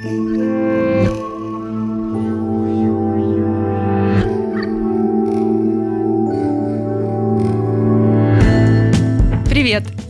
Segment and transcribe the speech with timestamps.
[0.00, 0.37] Привет!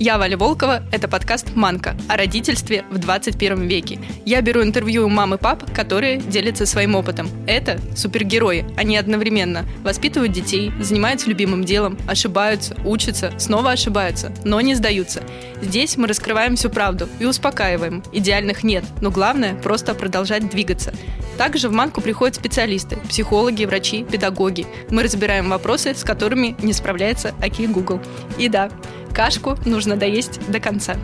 [0.01, 3.99] Я Валя Волкова, это подкаст «Манка» о родительстве в 21 веке.
[4.25, 7.29] Я беру интервью у мам и пап, которые делятся своим опытом.
[7.49, 14.77] Это супергерои, они одновременно воспитывают детей, занимаются любимым делом, ошибаются, учатся, снова ошибаются, но не
[14.77, 15.21] сдаются.
[15.61, 18.05] Здесь мы раскрываем всю правду и успокаиваем.
[18.13, 20.95] Идеальных нет, но главное– просто продолжать двигаться.
[21.37, 24.65] Также в Манку приходят специалисты– психологи, врачи, педагоги.
[24.91, 28.01] Мы разбираем вопросы, с которыми не справляется Аки Google.
[28.39, 28.71] И да,
[29.19, 30.95] кашку нужно доесть до конца.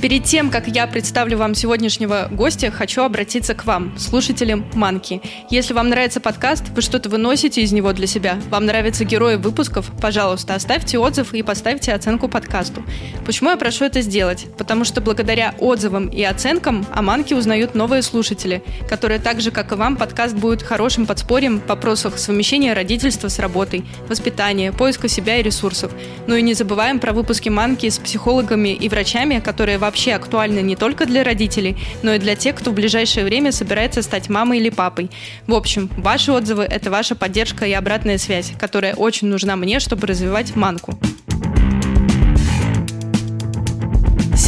[0.00, 5.20] Перед тем, как я представлю вам сегодняшнего гостя, хочу обратиться к вам, слушателям Манки.
[5.50, 9.90] Если вам нравится подкаст, вы что-то выносите из него для себя, вам нравятся герои выпусков,
[10.00, 12.82] пожалуйста, оставьте отзыв и поставьте оценку подкасту.
[13.26, 14.46] Почему я прошу это сделать?
[14.56, 19.70] Потому что благодаря отзывам и оценкам о Манке узнают новые слушатели, которые так же, как
[19.72, 25.36] и вам, подкаст будет хорошим подспорьем в вопросах совмещения родительства с работой, воспитания, поиска себя
[25.36, 25.92] и ресурсов.
[26.26, 30.60] Ну и не забываем про выпуски Манки с психологами и врачами, которые вам вообще актуальны
[30.60, 34.60] не только для родителей, но и для тех, кто в ближайшее время собирается стать мамой
[34.60, 35.10] или папой.
[35.48, 40.06] В общем, ваши отзывы– это ваша поддержка и обратная связь, которая очень нужна мне, чтобы
[40.06, 40.96] развивать манку.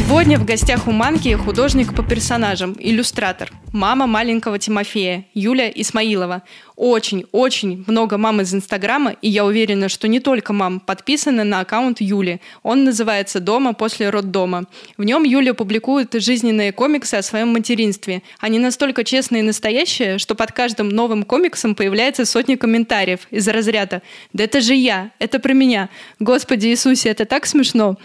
[0.05, 6.43] Сегодня в гостях у Манки художник по персонажам, иллюстратор, мама маленького Тимофея, Юля Исмаилова.
[6.77, 12.01] Очень-очень много мам из Инстаграма, и я уверена, что не только мам подписаны на аккаунт
[12.01, 12.41] Юли.
[12.65, 14.65] Он называется «Дома после роддома».
[14.99, 18.23] В нем Юля публикует жизненные комиксы о своем материнстве.
[18.41, 24.03] Они настолько честные и настоящие, что под каждым новым комиксом появляется сотни комментариев из разряда
[24.33, 25.13] «Да это же я!
[25.21, 25.89] Это про меня!
[26.19, 27.97] Господи Иисусе, это так смешно!»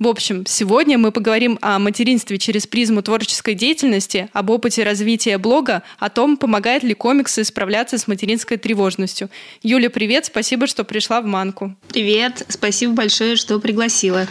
[0.00, 5.82] В общем, сегодня мы поговорим о материнстве через призму творческой деятельности, об опыте развития блога,
[5.98, 9.28] о том, помогает ли комиксы справляться с материнской тревожностью.
[9.62, 11.74] Юля, привет, спасибо, что пришла в Манку.
[11.88, 14.26] Привет, спасибо большое, что пригласила.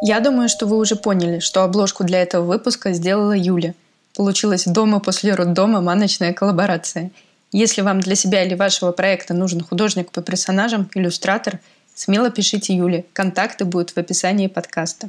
[0.00, 3.74] Я думаю, что вы уже поняли, что обложку для этого выпуска сделала Юля.
[4.14, 7.10] Получилась дома после роддома маночная коллаборация.
[7.52, 11.60] Если вам для себя или вашего проекта нужен художник по персонажам, иллюстратор–
[11.96, 13.06] Смело пишите Юле.
[13.14, 15.08] Контакты будут в описании подкаста.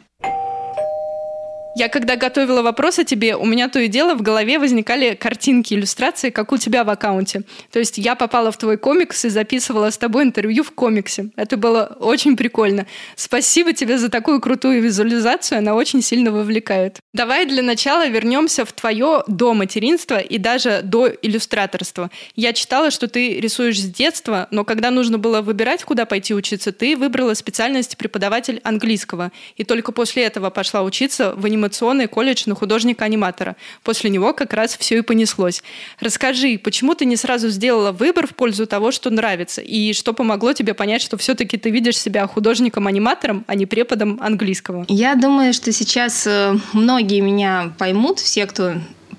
[1.80, 5.76] Я когда готовила вопрос о тебе, у меня то и дело в голове возникали картинки,
[5.76, 7.44] иллюстрации, как у тебя в аккаунте.
[7.72, 11.30] То есть я попала в твой комикс и записывала с тобой интервью в комиксе.
[11.36, 12.88] Это было очень прикольно.
[13.16, 16.98] Спасибо тебе за такую крутую визуализацию, она очень сильно вовлекает.
[17.14, 22.10] Давай для начала вернемся в твое до материнства и даже до иллюстраторства.
[22.36, 26.72] Я читала, что ты рисуешь с детства, но когда нужно было выбирать, куда пойти учиться,
[26.72, 29.32] ты выбрала специальность преподаватель английского.
[29.58, 33.56] И только после этого пошла учиться в анимационном анимационный колледж на художника-аниматора.
[33.84, 35.64] После него как раз все и понеслось.
[36.00, 39.62] Расскажи, почему ты не сразу сделала выбор в пользу того, что нравится?
[39.62, 44.86] И что помогло тебе понять, что все-таки ты видишь себя художником-аниматором, а не преподом английского?
[44.88, 48.76] Я думаю, что сейчас э, многие меня поймут, все, кто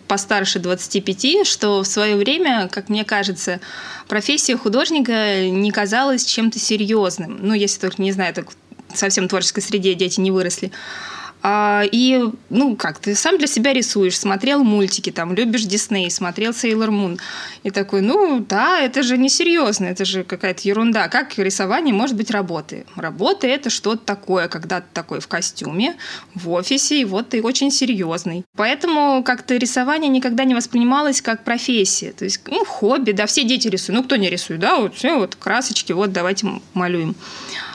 [0.06, 3.60] постарше 25, что в свое время, как мне кажется,
[4.08, 7.38] профессия художника не казалась чем-то серьезным.
[7.42, 8.46] Ну, если только, не знаю, так
[8.94, 10.72] совсем в творческой среде дети не выросли.
[11.50, 16.52] А, и, ну, как, ты сам для себя рисуешь, смотрел мультики, там, любишь Дисней, смотрел
[16.52, 17.18] Сейлор Мун.
[17.62, 21.08] И такой, ну, да, это же не серьезно, это же какая-то ерунда.
[21.08, 22.84] Как рисование может быть работой?
[22.96, 25.96] Работа– это что-то такое, когда ты такой в костюме,
[26.34, 28.44] в офисе, и вот ты очень серьезный.
[28.54, 32.12] Поэтому как-то рисование никогда не воспринималось как профессия.
[32.12, 34.00] То есть, ну, хобби, да, все дети рисуют.
[34.00, 37.16] Ну, кто не рисует, да, вот все, вот красочки, вот давайте малюем.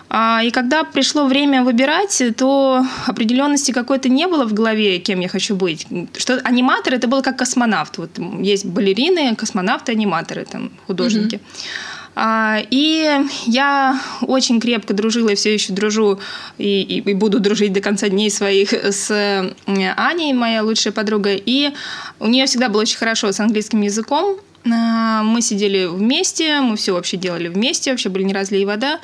[0.09, 5.27] А, и когда пришло время выбирать, то определенности какой-то не было в голове, кем я
[5.27, 5.87] хочу быть.
[6.17, 7.97] Что аниматор это было как космонавт.
[7.97, 11.35] Вот есть балерины, космонавты, аниматоры, там художники.
[11.35, 12.67] Mm-hmm.
[12.69, 13.09] И
[13.47, 16.19] я очень крепко дружила и все еще дружу
[16.59, 21.31] и, и, и буду дружить до конца дней своих с Аней, моя лучшая подруга.
[21.33, 21.71] И
[22.19, 24.37] у нее всегда было очень хорошо с английским языком.
[24.71, 28.99] А, мы сидели вместе, мы все вообще делали вместе, вообще были не разлей вода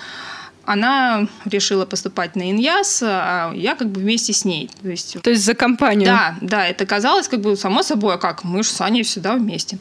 [0.70, 4.70] она решила поступать на Иньяс, а я как бы вместе с ней.
[4.84, 6.06] То есть, То есть за компанию?
[6.06, 9.34] Да, да, это казалось как бы само собой, а как мы же с Аней всегда
[9.34, 9.80] вместе.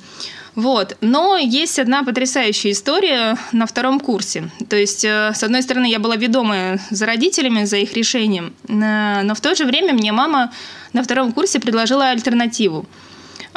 [0.55, 0.96] Вот.
[1.02, 4.50] Но есть одна потрясающая история на втором курсе.
[4.70, 9.23] То есть, э, с одной стороны, я была ведома за родителями, за их решением, э,
[9.23, 10.50] но в то же время мне мама
[10.94, 12.87] на втором курсе предложила альтернативу.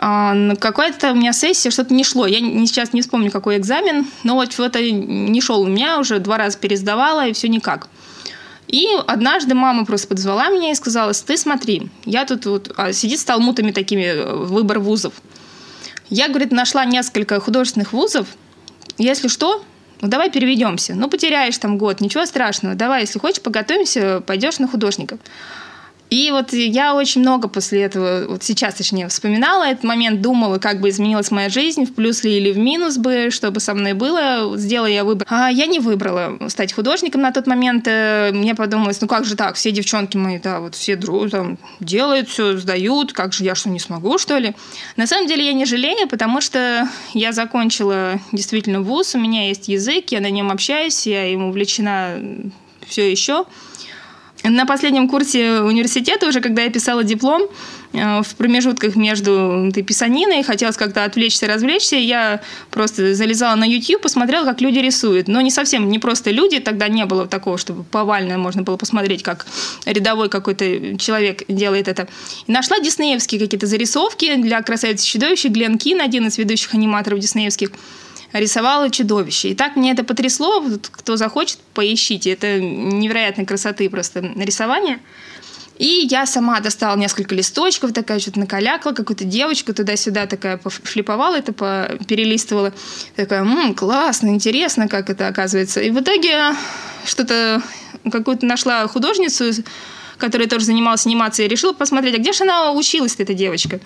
[0.03, 2.25] А, какая-то у меня сессия, что-то не шло.
[2.25, 6.37] Я сейчас не вспомню, какой экзамен, но вот что-то не шел у меня, уже два
[6.37, 7.87] раза пересдавала, и все никак.
[8.67, 13.19] И однажды мама просто подзвала меня и сказала, ты смотри, я тут вот а, сидит
[13.19, 15.13] с талмутами такими, э, выбор вузов.
[16.09, 18.27] Я, говорит, нашла несколько художественных вузов.
[18.97, 19.63] Если что,
[20.01, 20.95] ну давай переведемся.
[20.95, 22.73] Ну потеряешь там год, ничего страшного.
[22.73, 25.19] Давай, если хочешь, поготовимся, пойдешь на художников.
[26.11, 30.81] И вот я очень много после этого, вот сейчас точнее, вспоминала этот момент, думала, как
[30.81, 33.93] бы изменилась моя жизнь, в плюс ли или в минус бы, что бы со мной
[33.93, 34.57] было.
[34.57, 35.25] Сделала я выбор.
[35.29, 37.87] А я не выбрала стать художником на тот момент.
[37.87, 41.57] Э, мне подумалось, ну как же так, все девчонки мои, да, вот все друг, там,
[41.79, 44.53] делают все, сдают, как же я что, не смогу, что ли?
[44.97, 49.69] На самом деле я не жалею, потому что я закончила действительно вуз, у меня есть
[49.69, 52.19] язык, я на нем общаюсь, я им увлечена
[52.85, 53.45] все еще.
[54.43, 57.43] На последнем курсе университета, уже когда я писала диплом,
[57.93, 62.41] э, в промежутках между этой писаниной, хотелось как-то отвлечься, развлечься, я
[62.71, 65.27] просто залезала на YouTube, посмотрела, как люди рисуют.
[65.27, 69.21] Но не совсем, не просто люди, тогда не было такого, чтобы повально можно было посмотреть,
[69.21, 69.45] как
[69.85, 72.07] рядовой какой-то человек делает это.
[72.47, 77.19] И нашла диснеевские какие-то зарисовки для «Красавицы и чудовища», Глен Кин, один из ведущих аниматоров
[77.19, 77.69] диснеевских
[78.33, 79.49] рисовала чудовище.
[79.49, 80.63] И так мне это потрясло.
[80.91, 82.31] Кто захочет, поищите.
[82.31, 84.99] Это невероятной красоты просто рисование.
[85.77, 91.53] И я сама достала несколько листочков, такая что-то накалякала, какую-то девочку туда-сюда такая флиповала это,
[92.07, 92.71] перелистывала.
[93.15, 95.81] Такая, м-м, классно, интересно, как это оказывается.
[95.81, 96.53] И в итоге
[97.03, 97.63] что-то,
[98.11, 99.45] какую-то нашла художницу,
[100.19, 103.79] которая тоже занималась анимацией, решила посмотреть, а где же она училась, эта девочка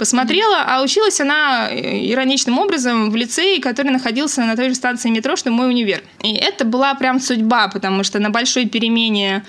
[0.00, 5.10] посмотрела, а училась она э, ироничным образом в лицее, который находился на той же станции
[5.10, 6.02] метро, что мой универ.
[6.22, 9.44] И это была прям судьба, потому что на большой перемене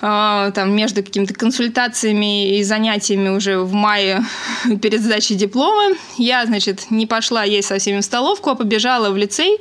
[0.00, 4.24] э, там, между какими-то консультациями и занятиями уже в мае
[4.82, 5.94] перед сдачей диплома.
[6.16, 9.58] Я, значит, не пошла есть со всеми в столовку, а побежала в лицей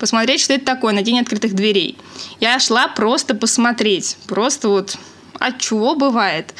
[0.00, 1.96] посмотреть, что это такое на день открытых дверей.
[2.40, 4.96] Я шла просто посмотреть, просто вот
[5.38, 6.54] от чего бывает.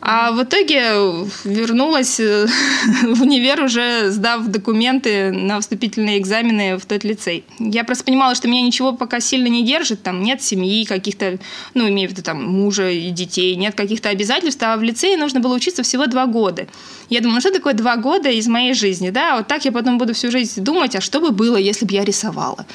[0.00, 2.46] А в итоге вернулась э,
[3.02, 7.44] в универ уже сдав документы на вступительные экзамены в тот лицей.
[7.58, 11.38] Я просто понимала, что меня ничего пока сильно не держит, там нет семьи каких-то,
[11.74, 15.40] ну, имею в виду там мужа и детей, нет каких-то обязательств, а в лицее нужно
[15.40, 16.66] было учиться всего два года.
[17.08, 19.96] Я думаю, ну что такое два года из моей жизни, да, вот так я потом
[19.96, 22.66] буду всю жизнь думать, а что бы было, если бы я рисовала.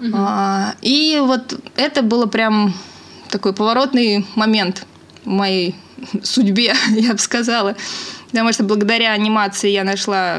[0.00, 0.10] Угу.
[0.14, 2.72] А, и вот это было прям
[3.28, 4.86] такой поворотный момент
[5.24, 5.74] моей
[6.22, 7.76] судьбе, я бы сказала.
[8.30, 10.38] Потому что благодаря анимации я нашла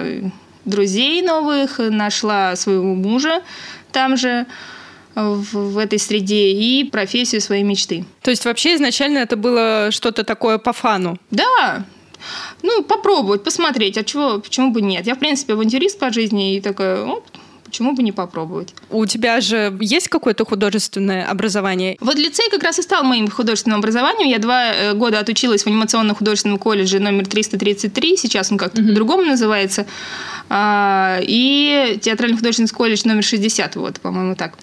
[0.66, 3.42] друзей новых, нашла своего мужа
[3.92, 4.46] там же
[5.16, 8.06] в, в этой среде и профессию своей мечты.
[8.22, 11.18] То есть вообще изначально это было что-то такое по фану?
[11.30, 11.86] Да,
[12.62, 15.06] ну, попробовать, посмотреть, а чего, почему бы нет.
[15.06, 17.26] Я, в принципе, авантюрист по жизни и такая, оп,
[17.74, 18.76] почему бы не попробовать?
[18.92, 21.98] У тебя же есть какое-то художественное образование?
[22.02, 24.30] Вот лицей как раз и стал моим художественным образованием.
[24.30, 28.90] Я два э, года отучилась в анимационно-художественном колледже номер 333, сейчас он как-то uh-huh.
[28.90, 29.88] по-другому называется,
[30.50, 34.54] а, и театрально-художественный колледж номер 60, вот, по-моему, так.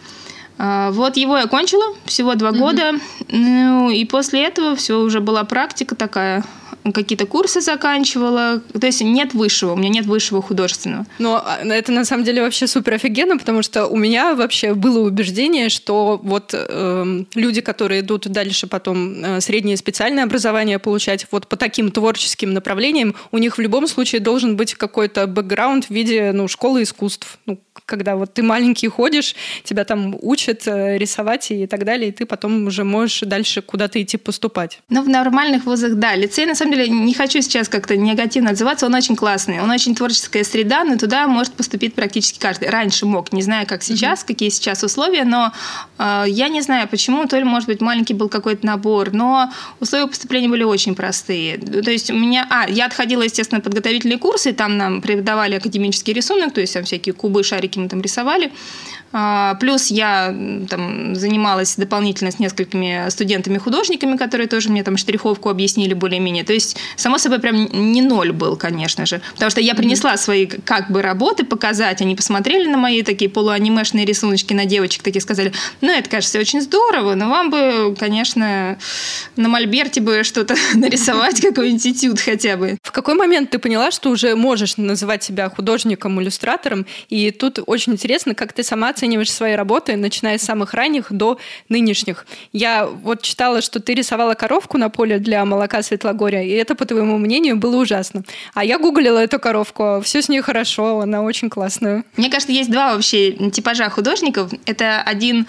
[0.56, 2.58] А, вот его я окончила, всего два mm-hmm.
[2.58, 2.92] года.
[3.28, 6.44] Ну, и после этого все уже была практика такая
[6.94, 8.62] какие-то курсы заканчивала.
[8.78, 11.06] То есть нет высшего, у меня нет высшего художественного.
[11.18, 15.00] Но а, это на самом деле вообще супер офигенно, потому что у меня вообще было
[15.00, 21.46] убеждение, что вот э, люди, которые идут дальше потом э, среднее специальное образование получать вот
[21.46, 26.32] по таким творческим направлениям, у них в любом случае должен быть какой-то бэкграунд в виде
[26.32, 27.38] ну, школы искусств.
[27.46, 32.12] Ну, когда вот ты маленький ходишь, тебя там учат э, рисовать и так далее, и
[32.12, 34.80] ты потом уже можешь дальше куда-то идти поступать.
[34.88, 36.14] Ну, в нормальных вузах, да.
[36.14, 39.94] Лицей, на самом деле, не хочу сейчас как-то негативно отзываться, он очень классный, он очень
[39.94, 42.68] творческая среда, но туда может поступить практически каждый.
[42.68, 44.26] Раньше мог, не знаю, как сейчас, mm-hmm.
[44.26, 45.52] какие сейчас условия, но
[45.98, 50.06] э, я не знаю, почему, то ли, может быть, маленький был какой-то набор, но условия
[50.06, 51.58] поступления были очень простые.
[51.58, 52.46] То есть у меня...
[52.50, 57.12] А, я отходила, естественно, подготовительные курсы, там нам преподавали академический рисунок, то есть там всякие
[57.12, 58.52] кубы, шарики мы там рисовали.
[59.12, 60.34] А, плюс я
[60.68, 66.44] там, занималась дополнительно с несколькими студентами-художниками, которые тоже мне там штриховку объяснили более-менее.
[66.44, 69.20] То есть, само собой, прям не ноль был, конечно же.
[69.34, 74.04] Потому что я принесла свои как бы работы показать, они посмотрели на мои такие полуанимешные
[74.04, 78.78] рисуночки на девочек, такие сказали, ну, это, кажется, очень здорово, но вам бы, конечно,
[79.36, 82.78] на мольберте бы что-то нарисовать, какой-нибудь этюд хотя бы.
[82.82, 86.86] В какой момент ты поняла, что уже можешь называть себя художником, иллюстратором?
[87.08, 91.38] И тут очень интересно, как ты сама оцениваешь свои работы, начиная с самых ранних до
[91.70, 92.26] нынешних.
[92.52, 96.84] Я вот читала, что ты рисовала коровку на поле для молока Светлогория, и это, по
[96.84, 98.24] твоему мнению, было ужасно.
[98.52, 102.04] А я гуглила эту коровку, все с ней хорошо, она очень классная.
[102.16, 104.52] Мне кажется, есть два вообще типажа художников.
[104.66, 105.46] Это один,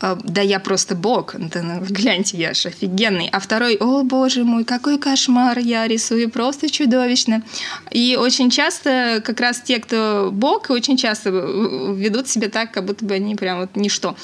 [0.00, 3.28] э, да я просто бог, да, ну, гляньте, я же офигенный.
[3.32, 7.42] А второй, о боже мой, какой кошмар, я рисую просто чудовищно.
[7.90, 12.91] И очень часто как раз те, кто бог, очень часто ведут себя так, как будто
[13.00, 14.16] бы они прям вот ничто.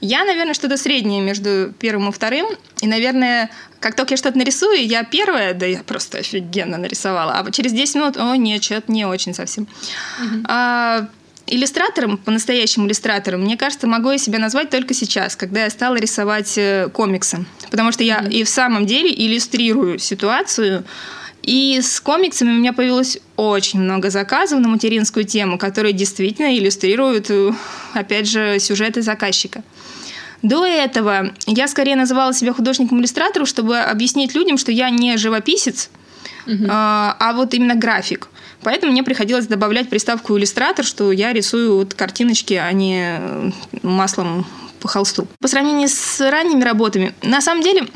[0.00, 2.46] Я, наверное, что-то среднее между первым и вторым.
[2.80, 7.34] И, наверное, как только я что-то нарисую, я первая, да я просто офигенно нарисовала.
[7.34, 9.68] А через 10 минут, о, нет, что-то не очень совсем.
[10.20, 10.44] Угу.
[10.48, 11.08] А,
[11.46, 16.58] иллюстратором, по-настоящему иллюстратором, мне кажется, могу я себя назвать только сейчас, когда я стала рисовать
[16.58, 17.44] э, комиксы.
[17.70, 18.32] Потому что я mm-hmm.
[18.32, 20.84] и в самом деле иллюстрирую ситуацию.
[21.46, 27.30] И с комиксами у меня появилось очень много заказов на материнскую тему, которые действительно иллюстрируют,
[27.30, 27.52] э,
[27.94, 29.62] опять же, сюжеты заказчика.
[30.42, 35.88] До этого я скорее называла себя художником-иллюстратором, чтобы объяснить людям, что я не живописец,
[36.46, 36.66] угу.
[36.68, 38.28] а, вот именно график.
[38.62, 43.50] Поэтому мне приходилось добавлять приставку иллюстратор, что я рисую вот картиночки, а не э,
[43.82, 44.44] маслом
[44.80, 45.28] по холсту.
[45.40, 47.86] По сравнению с ранними работами, на самом деле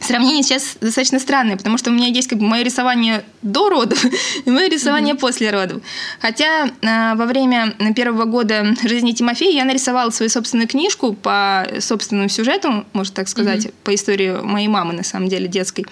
[0.00, 4.04] Сравнение сейчас достаточно странное, потому что у меня есть как бы мое рисование до родов
[4.44, 5.18] и мое рисование mm-hmm.
[5.18, 5.82] после родов.
[6.20, 12.28] Хотя э, во время первого года жизни Тимофея я нарисовала свою собственную книжку по собственному
[12.28, 13.74] сюжету, можно так сказать, mm-hmm.
[13.84, 15.86] по истории моей мамы, на самом деле, детской.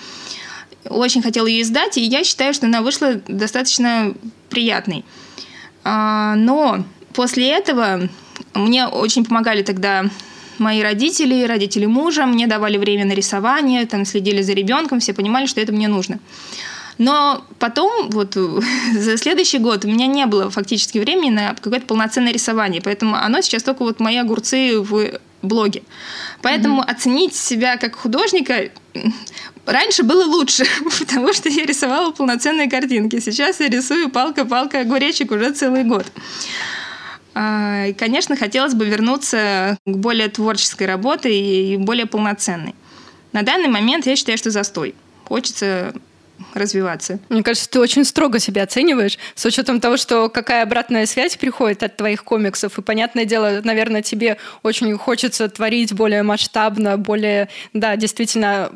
[0.84, 4.12] Очень хотела ее издать, и я считаю, что она вышла достаточно
[4.50, 5.04] приятной.
[5.82, 6.84] А, но
[7.14, 8.08] после этого
[8.54, 10.04] мне очень помогали тогда
[10.58, 15.46] мои родители, родители мужа, мне давали время на рисование, там следили за ребенком, все понимали,
[15.46, 16.18] что это мне нужно.
[16.98, 18.34] Но потом, вот
[18.94, 23.40] за следующий год у меня не было фактически времени на какое-то полноценное рисование, поэтому оно
[23.40, 25.82] сейчас только вот мои огурцы в блоге.
[26.42, 26.90] Поэтому mm-hmm.
[26.90, 28.70] оценить себя как художника
[29.66, 30.64] раньше было лучше,
[30.98, 33.20] потому что я рисовала полноценные картинки.
[33.20, 36.06] Сейчас я рисую палка-палка огуречек уже целый год.
[37.34, 42.74] А, конечно, хотелось бы вернуться к более творческой работе и более полноценной.
[43.32, 44.94] На данный момент я считаю, что застой.
[45.24, 45.92] Хочется
[46.52, 47.18] развиваться.
[47.28, 51.82] Мне кажется, ты очень строго себя оцениваешь, с учетом того, что какая обратная связь приходит
[51.82, 52.78] от твоих комиксов.
[52.78, 58.70] И, понятное дело, наверное, тебе очень хочется творить более масштабно, более, да, действительно,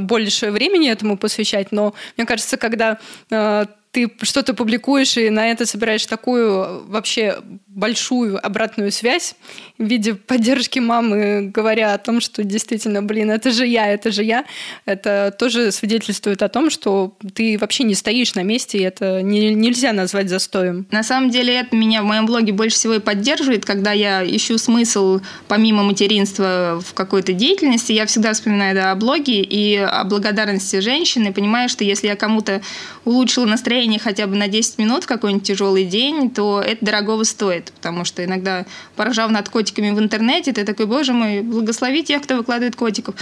[0.00, 1.72] больше времени этому посвящать.
[1.72, 2.98] Но мне кажется, когда
[3.30, 9.34] э, ты что-то публикуешь и на это собираешь такую вообще большую обратную связь
[9.78, 14.22] в виде поддержки мамы, говоря о том, что действительно, блин, это же я, это же
[14.24, 14.46] я,
[14.86, 19.54] это тоже свидетельствует о том, что ты вообще не стоишь на месте, и это не,
[19.54, 20.86] нельзя назвать застоем.
[20.90, 24.56] На самом деле это меня в моем блоге больше всего и поддерживает, когда я ищу
[24.56, 30.80] смысл помимо материнства в какой-то деятельности, я всегда вспоминаю да, о блоге и о благодарности
[30.80, 32.62] женщины, понимаю, что если я кому-то
[33.04, 37.72] улучшила настроение хотя бы на 10 минут в какой-нибудь тяжелый день, то это дорогого стоит
[37.72, 38.66] потому что иногда,
[38.96, 43.14] поражав над котиками в интернете, ты такой, боже мой, благослови тех, кто выкладывает котиков.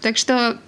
[0.00, 0.58] Так что,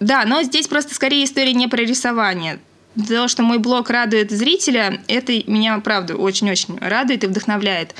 [0.00, 2.58] да, но здесь просто скорее история не про рисование.
[3.06, 7.94] То, что мой блог радует зрителя, это меня, правда, очень-очень радует и вдохновляет.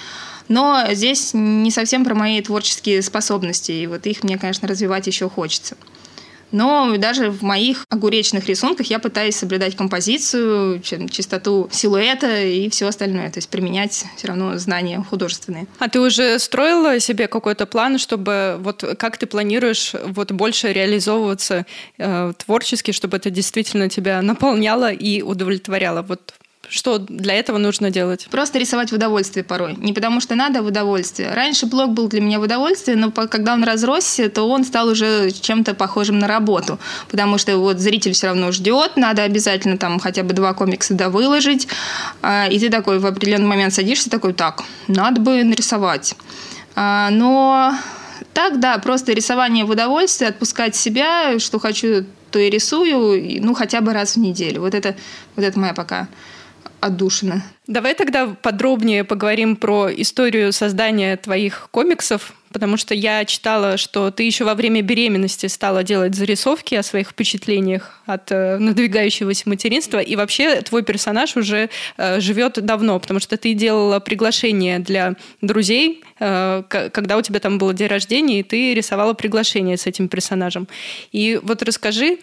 [0.49, 5.29] Но здесь не совсем про мои творческие способности, и вот их мне, конечно, развивать еще
[5.29, 5.77] хочется.
[6.53, 13.31] Но даже в моих огуречных рисунках я пытаюсь соблюдать композицию, чистоту силуэта и все остальное.
[13.31, 15.67] То есть применять все равно знания художественные.
[15.79, 21.67] А ты уже строила себе какой-то план, чтобы вот как ты планируешь вот больше реализовываться
[21.99, 26.03] э, творчески, чтобы это действительно тебя наполняло и удовлетворяло?
[26.03, 26.35] Вот
[26.69, 28.29] что для этого нужно делать?
[28.31, 29.75] Просто рисовать в удовольствие порой.
[29.77, 31.33] Не потому что надо, а в удовольствие.
[31.33, 35.31] Раньше блог был для меня в удовольствие, но когда он разросся, то он стал уже
[35.31, 36.79] чем-то похожим на работу.
[37.11, 41.69] Потому что вот зритель все равно ждет, надо обязательно там хотя бы два комикса довыложить.
[42.21, 46.17] А, и ты такой в определенный момент садишься, такой, так, надо бы нарисовать.
[46.75, 47.73] А, но
[48.35, 53.81] так, да, просто рисование в удовольствие, отпускать себя, что хочу, то и рисую, ну, хотя
[53.81, 54.61] бы раз в неделю.
[54.61, 54.97] Вот это,
[55.35, 56.09] вот это моя пока
[56.81, 57.43] отдушина.
[57.67, 64.23] Давай тогда подробнее поговорим про историю создания твоих комиксов, потому что я читала, что ты
[64.23, 70.17] еще во время беременности стала делать зарисовки о своих впечатлениях от э, надвигающегося материнства, и
[70.17, 76.63] вообще твой персонаж уже э, живет давно, потому что ты делала приглашение для друзей, э,
[76.69, 80.69] когда у тебя там был день рождения, и ты рисовала приглашение с этим персонажем.
[81.13, 82.19] И вот расскажи,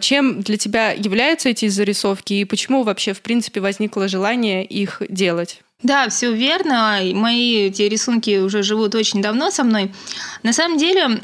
[0.00, 5.62] чем для тебя являются эти зарисовки, и почему вообще, в принципе, возникло желание их делать?
[5.82, 6.98] Да, все верно.
[7.14, 9.92] Мои эти рисунки уже живут очень давно со мной.
[10.42, 11.22] На самом деле,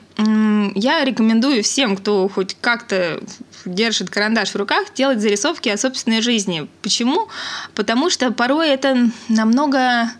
[0.74, 3.20] я рекомендую всем, кто хоть как-то
[3.66, 6.68] держит карандаш в руках, делать зарисовки о собственной жизни.
[6.80, 7.28] Почему?
[7.74, 10.10] Потому что порой это намного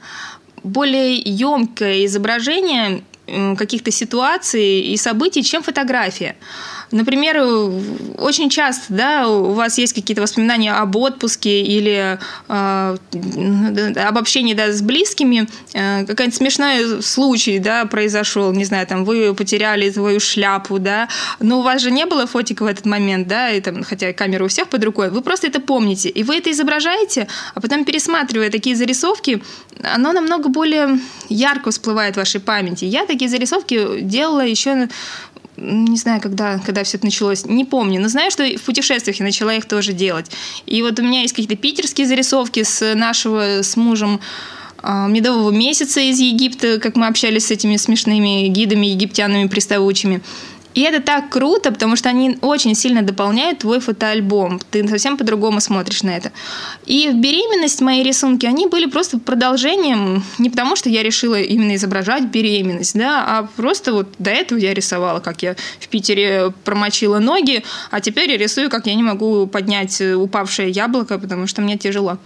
[0.63, 3.03] более емкое изображение
[3.57, 6.37] каких-то ситуаций и событий, чем фотография.
[6.91, 7.39] Например,
[8.19, 12.97] очень часто да, у вас есть какие-то воспоминания об отпуске или э,
[13.97, 15.49] об общении да, с близкими.
[15.75, 21.09] Э, какой-нибудь смешной случай да, произошел, не знаю, там вы потеряли свою шляпу, да,
[21.41, 24.45] но у вас же не было фотика в этот момент, да, и, там, хотя камера
[24.45, 28.51] у всех под рукой, вы просто это помните, и вы это изображаете, а потом пересматривая
[28.51, 29.43] такие зарисовки,
[29.83, 32.85] оно намного более ярко всплывает в вашей памяти.
[32.85, 34.89] Я такие зарисовки делала еще
[35.57, 39.25] не знаю, когда, когда все это началось, не помню, но знаю, что в путешествиях я
[39.25, 40.31] начала их тоже делать.
[40.67, 44.21] И вот у меня есть какие-то питерские зарисовки с нашего, с мужем,
[44.83, 50.21] а, медового месяца из Египта, как мы общались с этими смешными гидами, египтянами приставучими.
[50.77, 54.61] И это так круто, потому что они очень сильно дополняют твой фотоальбом.
[54.71, 56.33] Ты совсем по-другому смотришь на это.
[56.85, 61.77] И в беременность мои рисунки, они были просто продолжением, не потому что я решила именно
[61.77, 67.21] изображать беременность, да, а просто вот до этого я рисовала, как я в Питере промочила
[67.21, 71.79] ноги, а теперь я рисую, как я не могу поднять упавшее яблоко, потому что мне
[71.79, 72.19] тяжело.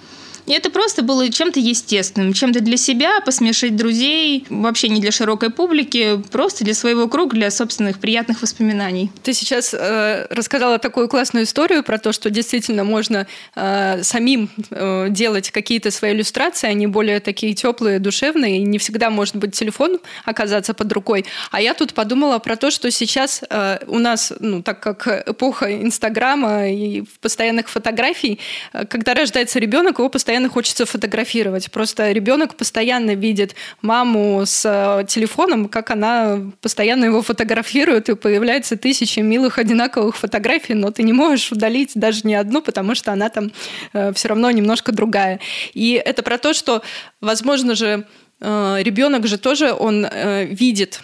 [0.51, 5.51] И это просто было чем-то естественным, чем-то для себя, посмешить друзей, вообще не для широкой
[5.51, 9.13] публики, просто для своего круга, для собственных приятных воспоминаний.
[9.23, 15.07] Ты сейчас э, рассказала такую классную историю про то, что действительно можно э, самим э,
[15.11, 20.01] делать какие-то свои иллюстрации, они более такие теплые, душевные, и не всегда может быть телефон
[20.25, 21.27] оказаться под рукой.
[21.53, 25.73] А я тут подумала про то, что сейчас э, у нас, ну, так как эпоха
[25.81, 28.41] Инстаграма и постоянных фотографий,
[28.73, 31.71] э, когда рождается ребенок, его постоянно постоянно хочется фотографировать.
[31.71, 38.77] Просто ребенок постоянно видит маму с э, телефоном, как она постоянно его фотографирует, и появляется
[38.77, 43.29] тысячи милых одинаковых фотографий, но ты не можешь удалить даже ни одну, потому что она
[43.29, 43.53] там
[43.93, 45.41] э, все равно немножко другая.
[45.75, 46.83] И это про то, что,
[47.21, 48.07] возможно же,
[48.41, 50.07] э, ребенок же тоже он
[50.51, 51.01] видит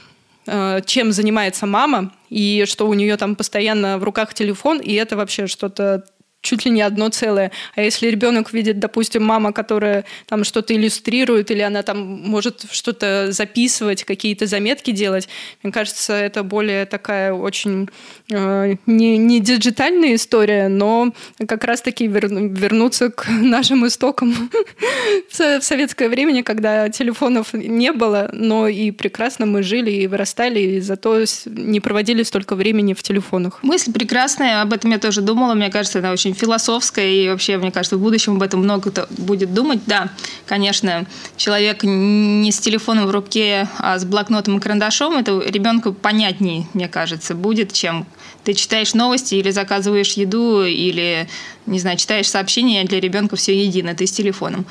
[0.85, 5.49] чем занимается мама, и что у нее там постоянно в руках телефон, и это вообще
[5.49, 6.05] что-то
[6.46, 7.50] чуть ли не одно целое.
[7.74, 13.32] А если ребенок видит, допустим, мама, которая там что-то иллюстрирует, или она там может что-то
[13.32, 15.28] записывать, какие-то заметки делать,
[15.62, 17.88] мне кажется, это более такая очень
[18.30, 21.12] э, не, не диджитальная история, но
[21.48, 24.50] как раз-таки вер, вернуться к нашим истокам
[25.30, 30.80] в советское время, когда телефонов не было, но и прекрасно мы жили и вырастали, и
[30.80, 33.59] зато не проводили столько времени в телефонах.
[33.62, 37.72] Мысль прекрасная, об этом я тоже думала, мне кажется, она очень философское, и вообще, мне
[37.72, 39.81] кажется, в будущем об этом много кто будет думать.
[39.87, 40.11] Да,
[40.46, 46.66] конечно, человек не с телефоном в руке, а с блокнотом и карандашом, это ребенку понятнее,
[46.75, 48.07] мне кажется, будет, чем
[48.44, 51.29] ты читаешь новости или заказываешь еду, или,
[51.66, 54.66] не знаю, читаешь сообщения, для ребенка все едино, ты с телефоном.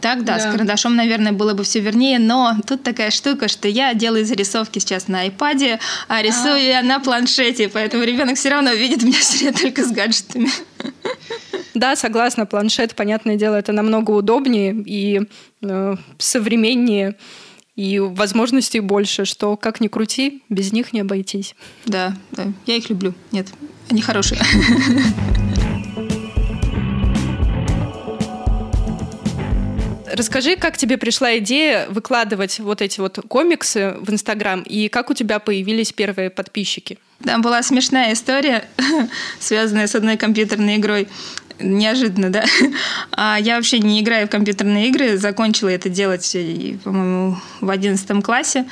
[0.00, 3.68] Так, да, да, с карандашом, наверное, было бы все вернее, но тут такая штука, что
[3.68, 6.58] я делаю зарисовки сейчас на iPad, а рисую а.
[6.58, 10.50] я на планшете, поэтому ребенок все равно видит меня все только с гаджетами.
[11.74, 15.22] Да, согласна, планшет, понятное дело, это намного удобнее и
[15.62, 17.16] э, современнее,
[17.76, 21.54] и возможностей больше, что как ни крути, без них не обойтись.
[21.86, 23.14] Да, да, я их люблю.
[23.32, 23.48] Нет,
[23.88, 24.40] они хорошие.
[30.12, 35.14] Расскажи, как тебе пришла идея выкладывать вот эти вот комиксы в Инстаграм, и как у
[35.14, 36.98] тебя появились первые подписчики?
[37.24, 38.64] Там была смешная история,
[39.38, 41.08] связанная с одной компьютерной игрой.
[41.58, 42.44] Неожиданно, да.
[43.12, 45.18] А я вообще не играю в компьютерные игры.
[45.18, 46.36] Закончила это делать,
[46.82, 48.64] по-моему, в одиннадцатом классе.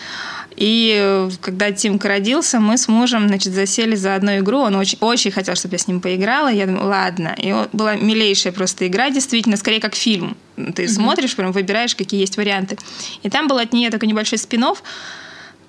[0.58, 4.58] И э, когда Тимка родился, мы с мужем, значит, засели за одну игру.
[4.58, 6.48] Он очень, очень хотел, чтобы я с ним поиграла.
[6.48, 7.36] Я думаю, ладно.
[7.38, 10.36] И была милейшая просто игра, действительно, скорее как фильм.
[10.56, 10.88] Ты mm-hmm.
[10.88, 12.76] смотришь, прям выбираешь, какие есть варианты.
[13.22, 14.74] И там был от нее такой небольшой спин а,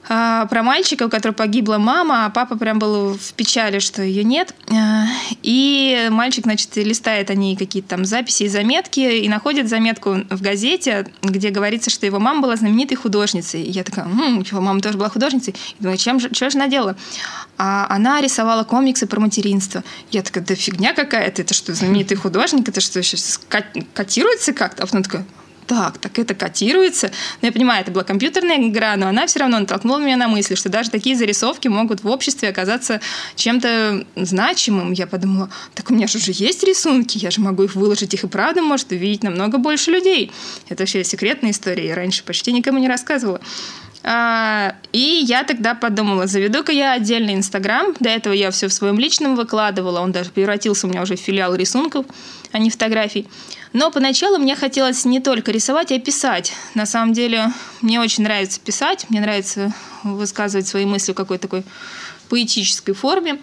[0.10, 4.56] про мальчика, у которого погибла мама, а папа прям был в печали, что ее нет.
[4.72, 5.06] А,
[5.44, 11.08] и мальчик, значит, листает они какие-то там записи и заметки, и находит заметку в газете,
[11.22, 13.62] где говорится, что его мама была знаменитой художницей.
[13.62, 15.54] И я такая, м-м, его мама тоже была художницей.
[15.80, 16.96] И думаю, чем же, что же она делала?
[17.60, 19.84] А она рисовала комиксы про материнство.
[20.10, 23.40] Я такая, да фигня какая-то, это что, знаменитый художник, это что, сейчас
[23.94, 24.84] котируется как-то?
[24.84, 25.26] А потом такая,
[25.70, 27.08] так, так это котируется.
[27.08, 30.28] Но ну, я понимаю, это была компьютерная игра, но она все равно натолкнула меня на
[30.28, 33.02] мысли, что даже такие зарисовки могут в обществе оказаться
[33.36, 34.94] чем-то значимым.
[34.94, 38.24] Я подумала, так у меня же уже есть рисунки, я же могу их выложить, их
[38.24, 40.32] и правда может увидеть намного больше людей.
[40.70, 43.40] Это вообще секретная история, я раньше почти никому не рассказывала.
[44.04, 47.94] А, и я тогда подумала, заведу-ка я отдельный Инстаграм.
[48.00, 50.00] До этого я все в своем личном выкладывала.
[50.00, 52.06] Он даже превратился у меня уже в филиал рисунков,
[52.52, 53.28] а не фотографий.
[53.74, 56.54] Но поначалу мне хотелось не только рисовать, а писать.
[56.74, 61.64] На самом деле, мне очень нравится писать, мне нравится высказывать свои мысли в какой-то такой
[62.30, 63.40] поэтической форме.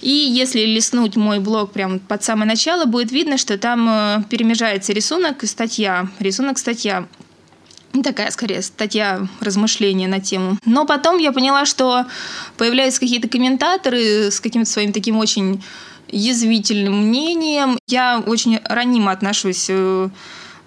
[0.00, 4.92] И если листнуть мой блог прямо под самое начало, будет видно, что там э, перемежается
[4.92, 6.08] рисунок и статья.
[6.18, 7.06] Рисунок-статья.
[8.02, 10.58] Такая, скорее, статья размышления на тему.
[10.64, 12.06] Но потом я поняла, что
[12.56, 15.62] появляются какие-то комментаторы с каким-то своим таким очень
[16.08, 17.78] язвительным мнением.
[17.88, 20.08] Я очень ранимо отношусь э,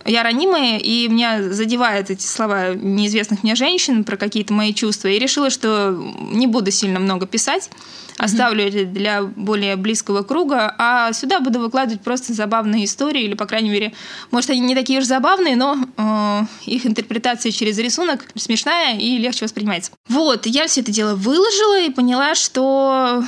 [0.06, 5.08] я ранимая, и меня задевают эти слова неизвестных мне женщин про какие-то мои чувства.
[5.08, 5.92] И решила, что
[6.32, 7.70] не буду сильно много писать,
[8.18, 13.46] оставлю это для более близкого круга, а сюда буду выкладывать просто забавные истории, или, по
[13.46, 13.94] крайней мере,
[14.32, 19.46] может, они не такие уж забавные, но э, их интерпретация через рисунок смешная и легче
[19.46, 19.92] воспринимается.
[20.10, 23.24] Вот, я все это дело выложила и поняла, что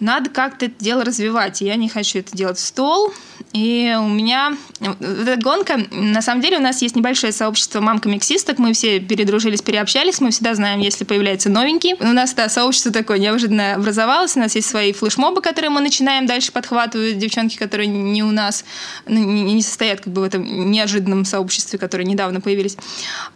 [0.00, 1.60] надо как-то это дело развивать.
[1.60, 3.12] Я не хочу это делать в стол.
[3.56, 8.74] И у меня эта гонка, на самом деле у нас есть небольшое сообщество мам-комиксисток, мы
[8.74, 11.94] все передружились, переобщались, мы всегда знаем, если появляется новенький.
[11.98, 16.26] У нас, да, сообщество такое неожиданно образовалось, у нас есть свои флешмобы, которые мы начинаем
[16.26, 18.62] дальше подхватывать, девчонки, которые не у нас,
[19.06, 22.76] ну, не состоят как бы в этом неожиданном сообществе, которые недавно появились.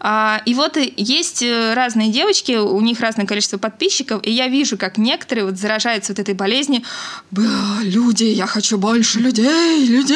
[0.00, 1.42] А, и вот есть
[1.74, 6.18] разные девочки, у них разное количество подписчиков, и я вижу, как некоторые вот заражаются вот
[6.18, 6.82] этой болезнью.
[7.30, 10.09] Люди, я хочу больше людей, людей.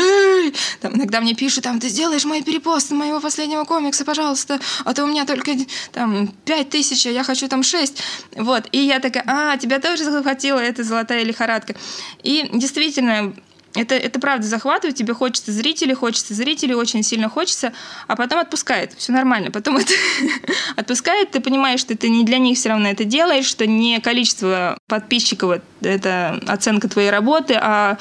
[0.81, 5.05] Там иногда мне пишут, там, ты сделаешь мои перепосты моего последнего комикса, пожалуйста, а то
[5.05, 5.53] у меня только
[5.93, 8.03] там пять тысяч, а я хочу там шесть.
[8.37, 11.75] Вот, и я такая, а, тебя тоже захватила эта золотая лихорадка.
[12.23, 13.35] И действительно,
[13.75, 17.73] это, это правда захватывает, тебе хочется зрителей, хочется зрителей, очень сильно хочется,
[18.07, 19.51] а потом отпускает, все нормально.
[19.51, 19.93] Потом это
[20.77, 24.79] отпускает, ты понимаешь, что ты не для них все равно это делаешь, что не количество
[24.87, 27.99] подписчиков– это оценка твоей работы, а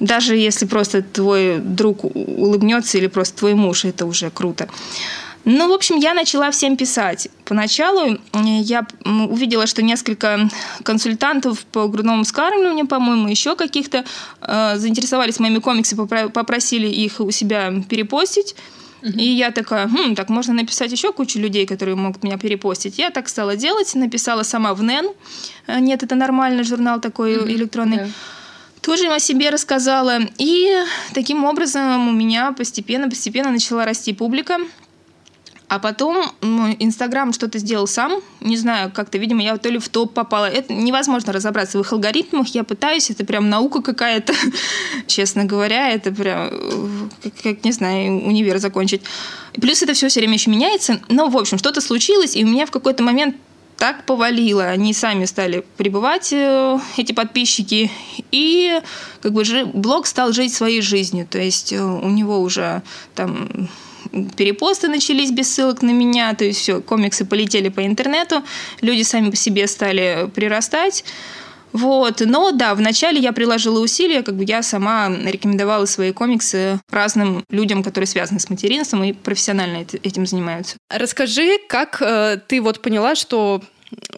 [0.00, 4.68] даже если просто твой друг улыбнется или просто твой муж, это уже круто.
[5.44, 7.28] Ну, в общем, я начала всем писать.
[7.44, 10.48] Поначалу я увидела, что несколько
[10.82, 14.04] консультантов по грудному вскармливанию, по-моему, еще каких-то
[14.42, 18.54] э, заинтересовались моими комиксами, попросили их у себя перепостить.
[19.02, 22.98] И я такая, хм, так можно написать еще кучу людей, которые могут меня перепостить.
[22.98, 25.10] Я так стала делать, написала сама в НЕН.
[25.66, 27.52] Э, нет, это нормальный журнал такой mm-hmm.
[27.52, 27.96] электронный.
[27.96, 28.10] Yeah
[28.80, 30.20] тоже им о себе рассказала.
[30.38, 30.72] И
[31.14, 34.58] таким образом у меня постепенно-постепенно начала расти публика.
[35.70, 36.16] А потом
[36.80, 38.20] Инстаграм что-то сделал сам.
[38.40, 40.46] Не знаю, как-то, видимо, я то ли в топ попала.
[40.46, 42.48] Это невозможно разобраться в их алгоритмах.
[42.48, 44.34] Я пытаюсь, это прям наука какая-то.
[45.06, 46.50] Честно говоря, это прям,
[47.22, 49.02] как, как, не знаю, универ закончить.
[49.60, 51.00] Плюс это все все время еще меняется.
[51.08, 53.36] Но, в общем, что-то случилось, и у меня в какой-то момент
[53.80, 54.64] так повалило.
[54.64, 57.90] Они сами стали прибывать, э, эти подписчики,
[58.30, 58.78] и
[59.22, 61.26] как бы блог стал жить своей жизнью.
[61.28, 62.82] То есть э, у него уже
[63.14, 63.70] там
[64.36, 68.42] перепосты начались без ссылок на меня, то есть все, комиксы полетели по интернету,
[68.82, 71.04] люди сами по себе стали прирастать.
[71.72, 72.20] Вот.
[72.20, 77.82] Но да, вначале я приложила усилия, как бы я сама рекомендовала свои комиксы разным людям,
[77.82, 80.76] которые связаны с материнством и профессионально этим занимаются.
[80.90, 83.62] Расскажи, как э, ты вот поняла, что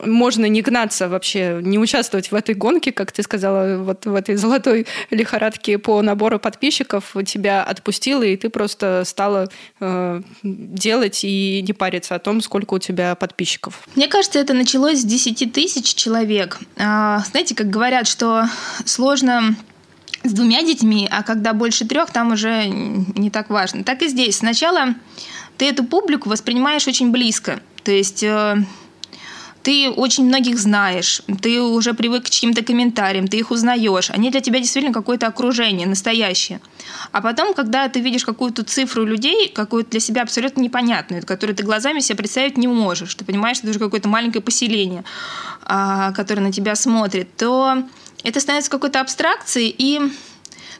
[0.04, 4.36] можно не гнаться вообще, не участвовать в этой гонке, как ты сказала, вот в этой
[4.36, 9.48] золотой лихорадке по набору подписчиков тебя отпустила, и ты просто стала
[9.80, 13.88] э, делать и не париться о том, сколько у тебя подписчиков.
[13.94, 16.58] Мне кажется, это началось с 10 тысяч человек.
[16.76, 18.44] А, знаете, как говорят, что
[18.84, 19.56] сложно
[20.24, 23.84] с двумя детьми, а когда больше трех, там уже не так важно.
[23.84, 24.36] Так и здесь.
[24.36, 24.94] Сначала
[25.56, 27.60] ты эту публику воспринимаешь очень близко.
[27.82, 28.56] То есть э,
[29.62, 34.40] ты очень многих знаешь, ты уже привык к чьим-то комментариям, ты их узнаешь, они для
[34.40, 36.60] тебя действительно какое-то окружение настоящее.
[37.12, 41.62] А потом, когда ты видишь какую-то цифру людей, какую-то для себя абсолютно непонятную, которую ты
[41.62, 45.04] глазами себе представить не можешь, ты понимаешь, что это уже какое-то маленькое поселение,
[45.62, 47.84] а, которое на тебя смотрит, то
[48.24, 50.00] это становится какой-то абстракцией, и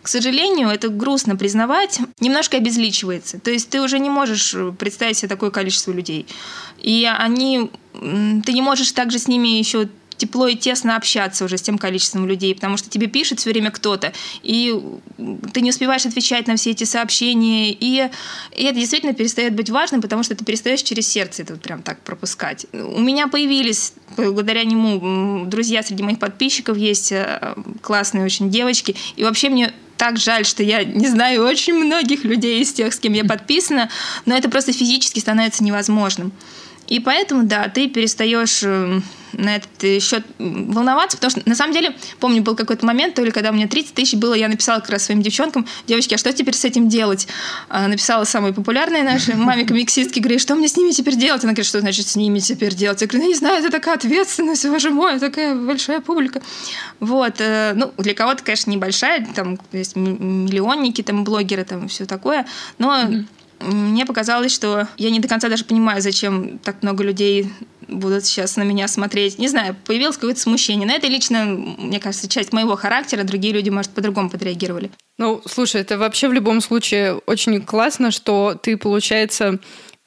[0.03, 3.39] к сожалению, это грустно признавать, немножко обезличивается.
[3.39, 6.27] То есть ты уже не можешь представить себе такое количество людей.
[6.81, 7.71] И они...
[7.93, 9.89] Ты не можешь также с ними еще
[10.23, 13.73] тепло и тесно общаться уже с тем количеством людей, потому что тебе пишет все время
[13.73, 14.13] кто-то,
[14.43, 14.81] и
[15.53, 18.09] ты не успеваешь отвечать на все эти сообщения, и,
[18.57, 21.83] и это действительно перестает быть важным, потому что ты перестаешь через сердце это вот прям
[21.83, 22.67] так пропускать.
[22.73, 29.25] У меня появились благодаря нему друзья среди моих подписчиков есть э, классные очень девочки, и
[29.25, 33.13] вообще мне так жаль, что я не знаю очень многих людей из тех, с кем
[33.13, 33.89] я подписана,
[34.27, 36.33] но это просто физически становится невозможным.
[36.93, 39.01] И поэтому, да, ты перестаешь э,
[39.33, 43.31] на этот счет волноваться, потому что, на самом деле, помню, был какой-то момент, то ли
[43.31, 46.31] когда у меня 30 тысяч было, я написала как раз своим девчонкам, девочки, а что
[46.35, 47.29] теперь с этим делать?
[47.71, 51.43] А, написала самые популярные наши маме-комиксистки, говорю, что мне с ними теперь делать?
[51.45, 53.01] Она говорит, что значит с ними теперь делать?
[53.01, 56.43] Я говорю, ну, не знаю, это такая ответственность, боже мой, такая большая публика.
[57.01, 62.45] Вот, э, ну, для кого-то, конечно, небольшая, там есть миллионники, там блогеры, там все такое,
[62.77, 63.25] но mm-hmm
[63.63, 67.51] мне показалось, что я не до конца даже понимаю, зачем так много людей
[67.89, 69.39] будут сейчас на меня смотреть.
[69.39, 70.87] Не знаю, появилось какое-то смущение.
[70.87, 73.23] Но это лично, мне кажется, часть моего характера.
[73.25, 74.91] Другие люди, может, по-другому подреагировали.
[75.19, 79.59] Ну, слушай, это вообще в любом случае очень классно, что ты, получается,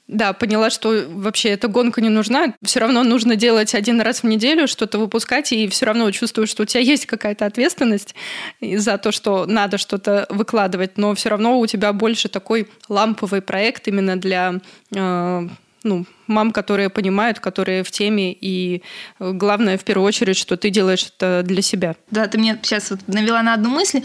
[0.08, 2.54] да, поняла, что вообще эта гонка не нужна.
[2.64, 6.64] Все равно нужно делать один раз в неделю, что-то выпускать, и все равно чувствуешь, что
[6.64, 8.14] у тебя есть какая-то ответственность
[8.62, 13.88] за то, что надо что-то выкладывать, но все равно у тебя больше такой ламповый проект
[13.88, 14.60] именно для
[14.94, 15.48] э,
[15.84, 18.84] ну, мам, которые понимают, которые в теме, и
[19.20, 21.96] главное, в первую очередь, что ты делаешь это для себя.
[22.12, 24.02] Да, ты мне сейчас вот навела на одну мысль.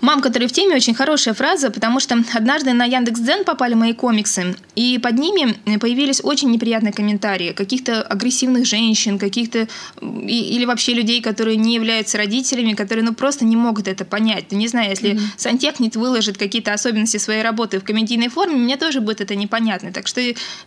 [0.00, 4.56] Мам, который в теме, очень хорошая фраза, потому что однажды на Яндекс.Дзен попали мои комиксы,
[4.74, 9.68] и под ними появились очень неприятные комментарии каких-то агрессивных женщин, каких-то
[10.00, 14.46] или вообще людей, которые не являются родителями, которые ну просто не могут это понять.
[14.50, 15.20] Ну, не знаю, если mm-hmm.
[15.36, 19.92] сантехник выложит какие-то особенности своей работы в комедийной форме, мне тоже будет это непонятно.
[19.92, 20.20] Так что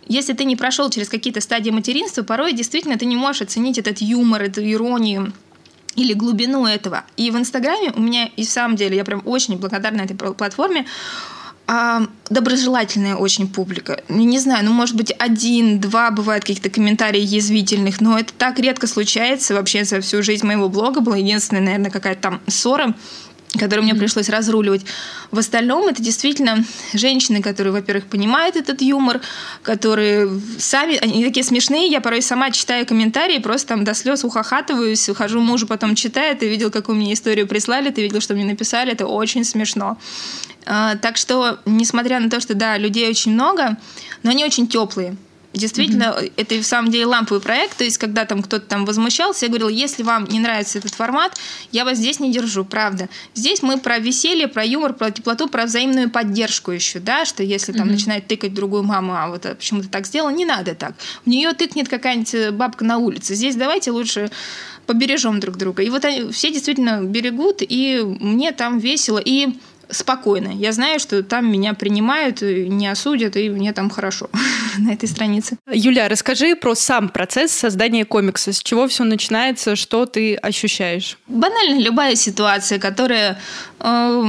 [0.08, 4.02] если ты не прошел через какие-то стадии материнства, порой действительно ты не можешь оценить этот
[4.02, 5.34] юмор, эту иронию
[5.96, 7.04] или глубину этого.
[7.18, 10.86] И в Инстаграме у меня, и в самом деле, я прям очень благодарна этой платформе,
[11.68, 14.04] а, доброжелательная очень публика.
[14.10, 19.54] Не знаю, ну, может быть, один-два бывают каких-то комментариев язвительных, но это так редко случается.
[19.54, 22.94] Вообще за всю жизнь моего блога была единственная, наверное, какая-то там ссора
[23.60, 24.82] который мне пришлось разруливать.
[25.30, 29.20] В остальном это действительно женщины, которые, во-первых, понимают этот юмор,
[29.62, 35.10] которые сами, они такие смешные, я порой сама читаю комментарии, просто там до слез ухахатываюсь,
[35.10, 38.94] ухожу мужу, потом читаю, ты видел, какую мне историю прислали, ты видел, что мне написали,
[38.94, 39.98] это очень смешно.
[40.66, 43.78] А, так что, несмотря на то, что, да, людей очень много,
[44.24, 45.18] но они очень теплые.
[45.54, 46.34] Действительно, mm-hmm.
[46.38, 47.78] это в самом деле ламповый проект.
[47.78, 51.38] То есть, когда там кто-то там возмущался, я говорила, если вам не нравится этот формат,
[51.74, 53.10] я вас здесь не держу, правда.
[53.34, 57.74] Здесь мы про веселье, про юмор, про теплоту, про взаимную поддержку еще, да, что если
[57.74, 57.92] там mm-hmm.
[57.92, 60.94] начинает тыкать другую маму, а вот а почему ты так сделала, не надо так.
[61.26, 63.36] В нее тыкнет какая-нибудь э, бабка на улице.
[63.36, 64.32] Здесь давайте лучше
[64.86, 65.84] побережем друг друга.
[65.84, 69.22] И вот они все действительно берегут, и мне там весело.
[69.24, 69.50] И
[69.92, 70.50] спокойно.
[70.50, 74.30] Я знаю, что там меня принимают, не осудят, и мне там хорошо
[74.78, 75.58] на этой странице.
[75.72, 78.54] Юля, расскажи про сам процесс создания комикса.
[78.54, 81.18] С чего все начинается, что ты ощущаешь?
[81.28, 83.40] Банально любая ситуация, которая
[83.80, 84.26] э,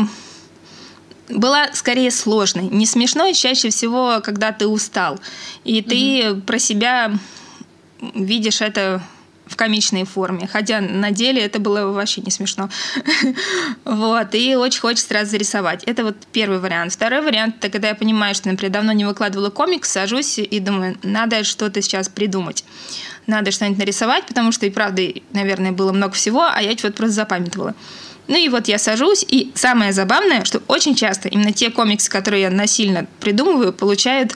[1.28, 2.64] была скорее сложной.
[2.64, 5.18] Не смешной чаще всего, когда ты устал.
[5.64, 6.40] И ты угу.
[6.42, 7.12] про себя
[8.14, 9.02] видишь это
[9.52, 10.48] в комичной форме.
[10.50, 12.68] Хотя на деле это было вообще не смешно.
[13.84, 14.34] вот.
[14.34, 15.84] И очень хочется сразу зарисовать.
[15.84, 16.92] Это вот первый вариант.
[16.92, 20.96] Второй вариант, это когда я понимаю, что, например, давно не выкладывала комикс, сажусь и думаю,
[21.02, 22.64] надо что-то сейчас придумать.
[23.26, 27.14] Надо что-нибудь нарисовать, потому что и правда, наверное, было много всего, а я вот просто
[27.14, 27.74] запамятовала.
[28.28, 32.42] Ну и вот я сажусь, и самое забавное, что очень часто именно те комиксы, которые
[32.42, 34.34] я насильно придумываю, получают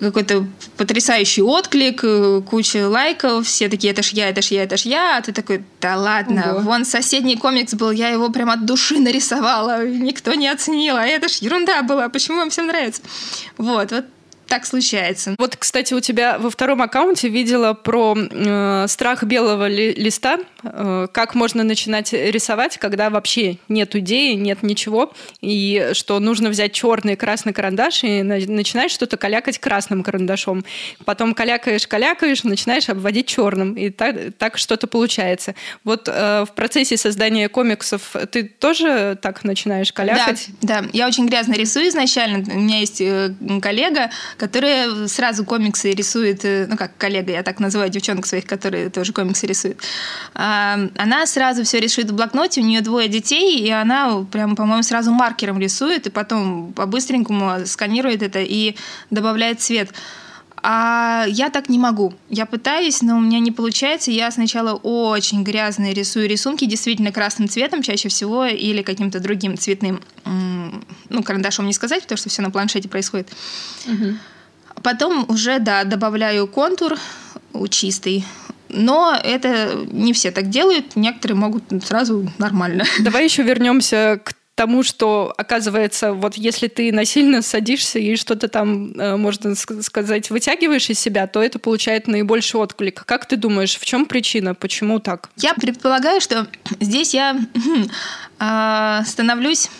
[0.00, 4.76] какой-то потрясающий отклик, э, куча лайков, все такие, это ж я, это ж я, это
[4.76, 6.60] ж я, а ты такой, да ладно, Ого.
[6.60, 11.28] вон соседний комикс был, я его прям от души нарисовала, никто не оценил, а это
[11.28, 13.02] ж ерунда была, почему вам всем нравится?
[13.56, 14.04] Вот, вот
[14.46, 15.34] так случается.
[15.38, 20.38] Вот, кстати, у тебя во втором аккаунте видела про э, страх белого ли, листа,
[21.12, 27.14] как можно начинать рисовать, когда вообще нет идеи, нет ничего, и что нужно взять черный
[27.14, 30.64] и красный карандаш и на, начинаешь что-то калякать красным карандашом.
[31.04, 35.54] Потом калякаешь, калякаешь, начинаешь обводить черным, и так, так что-то получается.
[35.84, 40.48] Вот э, в процессе создания комиксов ты тоже так начинаешь калякать?
[40.62, 40.88] Да, да.
[40.92, 42.38] Я очень грязно рисую изначально.
[42.38, 47.60] У меня есть э, коллега, которая сразу комиксы рисует, э, ну как коллега, я так
[47.60, 49.78] называю девчонок своих, которые тоже комиксы рисуют.
[50.34, 50.55] А,
[50.96, 55.12] она сразу все рисует в блокноте, у нее двое детей, и она прям, по-моему, сразу
[55.12, 58.76] маркером рисует, и потом по-быстренькому сканирует это и
[59.10, 59.90] добавляет цвет.
[60.68, 62.12] А я так не могу.
[62.28, 64.10] Я пытаюсь, но у меня не получается.
[64.10, 70.00] Я сначала очень грязные рисую рисунки, действительно красным цветом чаще всего, или каким-то другим цветным,
[70.24, 73.28] ну, карандашом не сказать, потому что все на планшете происходит.
[73.86, 74.14] Угу.
[74.82, 76.98] Потом уже, да, добавляю контур
[77.70, 78.24] чистый,
[78.68, 82.84] но это не все так делают, некоторые могут сразу нормально.
[83.00, 88.92] Давай еще вернемся к тому, что, оказывается, вот если ты насильно садишься и что-то там,
[88.92, 93.04] э, можно сказать, вытягиваешь из себя, то это получает наибольший отклик.
[93.04, 94.54] Как ты думаешь, в чем причина?
[94.54, 95.28] Почему так?
[95.36, 96.46] Я предполагаю, что
[96.80, 97.38] здесь я
[98.40, 99.70] э, становлюсь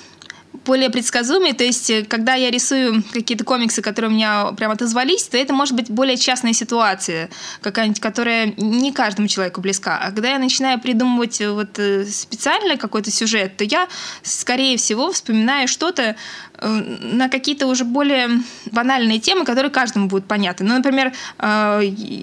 [0.66, 1.52] более предсказуемый.
[1.52, 5.52] То есть, э, когда я рисую какие-то комиксы, которые у меня прям отозвались, то это
[5.52, 7.30] может быть более частная ситуация,
[7.62, 9.98] какая-нибудь, которая не каждому человеку близка.
[9.98, 13.88] А когда я начинаю придумывать э, вот э, специально какой-то сюжет, то я,
[14.22, 16.16] скорее всего, вспоминаю что-то
[16.62, 18.30] на какие-то уже более
[18.72, 20.64] банальные темы, которые каждому будут понятны.
[20.64, 21.12] Ну, например,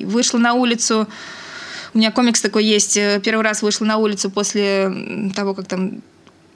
[0.05, 1.07] вышла на улицу
[1.93, 2.95] у меня комикс такой есть.
[3.23, 6.01] Первый раз вышла на улицу после того, как там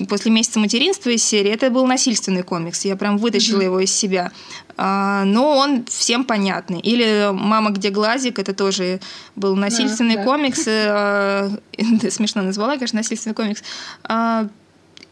[0.05, 2.85] после месяца материнства из серии, это был насильственный комикс.
[2.85, 3.65] Я прям вытащила mm-hmm.
[3.65, 4.31] его из себя.
[4.77, 6.79] А, но он всем понятный.
[6.79, 8.99] Или «Мама, где глазик?» Это тоже
[9.35, 10.65] был насильственный да, комикс.
[10.65, 11.51] Да.
[11.77, 13.63] Э, смешно назвала, конечно, насильственный комикс.
[14.03, 14.47] А,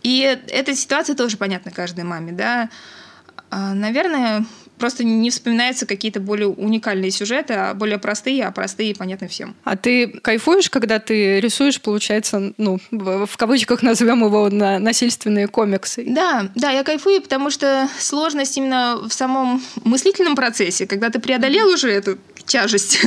[0.04, 2.70] и эта ситуация тоже понятна каждой маме, да.
[3.50, 4.46] А, наверное,
[4.78, 9.56] просто не вспоминаются какие-то более уникальные сюжеты, а более простые, а простые понятны всем.
[9.64, 16.06] А ты кайфуешь, когда ты рисуешь, получается, ну, в кавычках назовем его на насильственные комиксы?
[16.08, 21.70] Да, да, я кайфую, потому что сложность именно в самом мыслительном процессе, когда ты преодолел
[21.70, 23.00] уже эту тяжесть,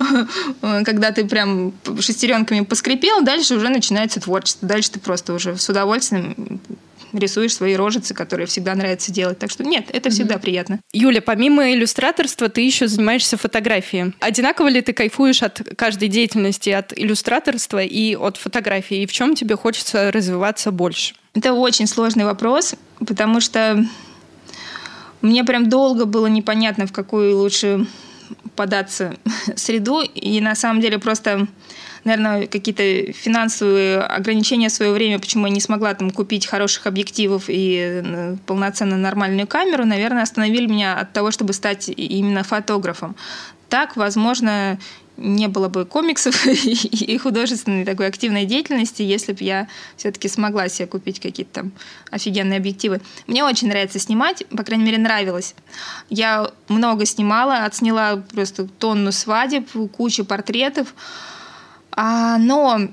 [0.60, 4.66] когда ты прям шестеренками поскрипел, дальше уже начинается творчество.
[4.66, 6.60] Дальше ты просто уже с удовольствием
[7.14, 9.38] рисуешь свои рожицы, которые всегда нравится делать.
[9.38, 10.40] Так что нет, это всегда mm-hmm.
[10.40, 10.80] приятно.
[10.92, 14.12] Юля, помимо иллюстраторства, ты еще занимаешься фотографией.
[14.20, 19.02] Одинаково ли ты кайфуешь от каждой деятельности, от иллюстраторства и от фотографии?
[19.02, 21.14] И в чем тебе хочется развиваться больше?
[21.34, 23.84] Это очень сложный вопрос, потому что
[25.20, 27.86] мне прям долго было непонятно, в какую лучше
[28.56, 29.16] податься
[29.56, 30.02] среду.
[30.02, 31.46] И на самом деле просто
[32.04, 37.44] наверное, какие-то финансовые ограничения в свое время, почему я не смогла там купить хороших объективов
[37.48, 43.16] и э, полноценно нормальную камеру, наверное, остановили меня от того, чтобы стать именно фотографом.
[43.68, 44.78] Так, возможно,
[45.16, 50.86] не было бы комиксов и художественной такой активной деятельности, если бы я все-таки смогла себе
[50.86, 51.72] купить какие-то там
[52.10, 53.00] офигенные объективы.
[53.26, 55.54] Мне очень нравится снимать, по крайней мере, нравилось.
[56.10, 60.94] Я много снимала, отсняла просто тонну свадеб, кучу портретов.
[61.96, 62.88] А, но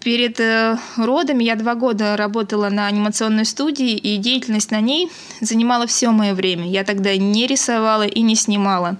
[0.00, 5.86] перед э, родами я два года работала на анимационной студии, и деятельность на ней занимала
[5.86, 6.68] все мое время.
[6.68, 8.96] Я тогда не рисовала и не снимала.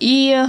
[0.00, 0.46] И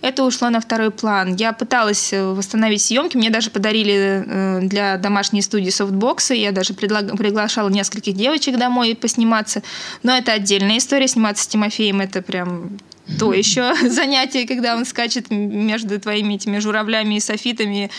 [0.00, 1.34] это ушло на второй план.
[1.36, 3.16] Я пыталась э, восстановить съемки.
[3.16, 6.34] Мне даже подарили э, для домашней студии софтбоксы.
[6.34, 7.16] Я даже предлаг...
[7.16, 9.62] приглашала нескольких девочек домой посниматься.
[10.02, 11.08] Но это отдельная история.
[11.08, 12.78] Сниматься с Тимофеем это прям
[13.18, 17.90] то еще занятие, когда он скачет между твоими этими журавлями и софитами.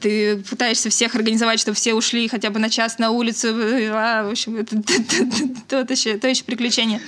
[0.00, 3.48] Ты пытаешься всех организовать, чтобы все ушли хотя бы на час на улицу.
[3.92, 4.76] А, в общем, это,
[5.84, 7.00] то, еще, то еще приключение.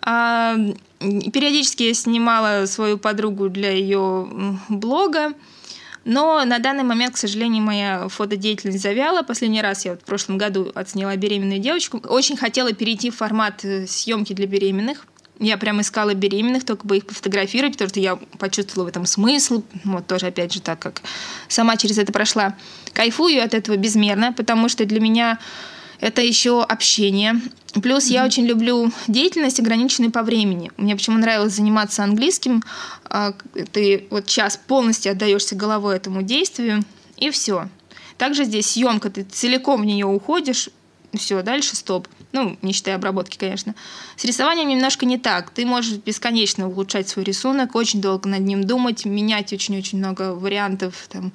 [0.00, 0.56] А,
[0.98, 5.34] периодически я снимала свою подругу для ее блога.
[6.04, 9.22] Но на данный момент, к сожалению, моя фотодеятельность завяла.
[9.22, 11.98] Последний раз я вот в прошлом году отсняла беременную девочку.
[11.98, 15.06] Очень хотела перейти в формат э, съемки для беременных.
[15.42, 19.64] Я прям искала беременных, только бы их пофотографировать, потому что я почувствовала в этом смысл.
[19.82, 21.02] Вот тоже, опять же, так как
[21.48, 22.54] сама через это прошла.
[22.92, 25.40] Кайфую от этого безмерно, потому что для меня
[25.98, 27.40] это еще общение.
[27.82, 28.12] Плюс mm-hmm.
[28.12, 30.70] я очень люблю деятельность, ограниченную по времени.
[30.76, 32.62] Мне почему нравилось заниматься английским.
[33.04, 33.34] А,
[33.72, 36.84] ты вот час полностью отдаешься головой этому действию,
[37.16, 37.68] и все.
[38.16, 40.68] Также здесь съемка, ты целиком в нее уходишь,
[41.14, 42.08] все, дальше стоп.
[42.32, 43.74] Ну, не считая обработки, конечно.
[44.16, 45.50] С рисованием немножко не так.
[45.50, 50.94] Ты можешь бесконечно улучшать свой рисунок, очень долго над ним думать, менять очень-очень много вариантов,
[51.10, 51.32] там,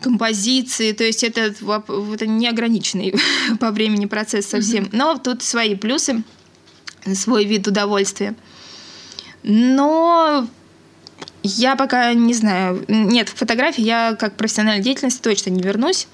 [0.00, 3.14] композиции, то есть это, это неограниченный
[3.60, 4.88] по времени процесс совсем.
[4.92, 6.22] Но тут свои плюсы,
[7.14, 8.34] свой вид удовольствия.
[9.42, 10.46] Но
[11.42, 12.84] я пока не знаю.
[12.86, 16.06] Нет, в фотографии я как профессиональной деятельности точно не вернусь.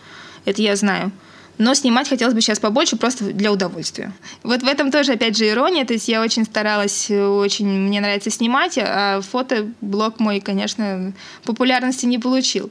[0.46, 1.12] Это я знаю
[1.58, 4.12] но снимать хотелось бы сейчас побольше, просто для удовольствия.
[4.42, 8.30] Вот в этом тоже, опять же, ирония, то есть я очень старалась, очень мне нравится
[8.30, 11.12] снимать, а фотоблог мой, конечно,
[11.44, 12.70] популярности не получил.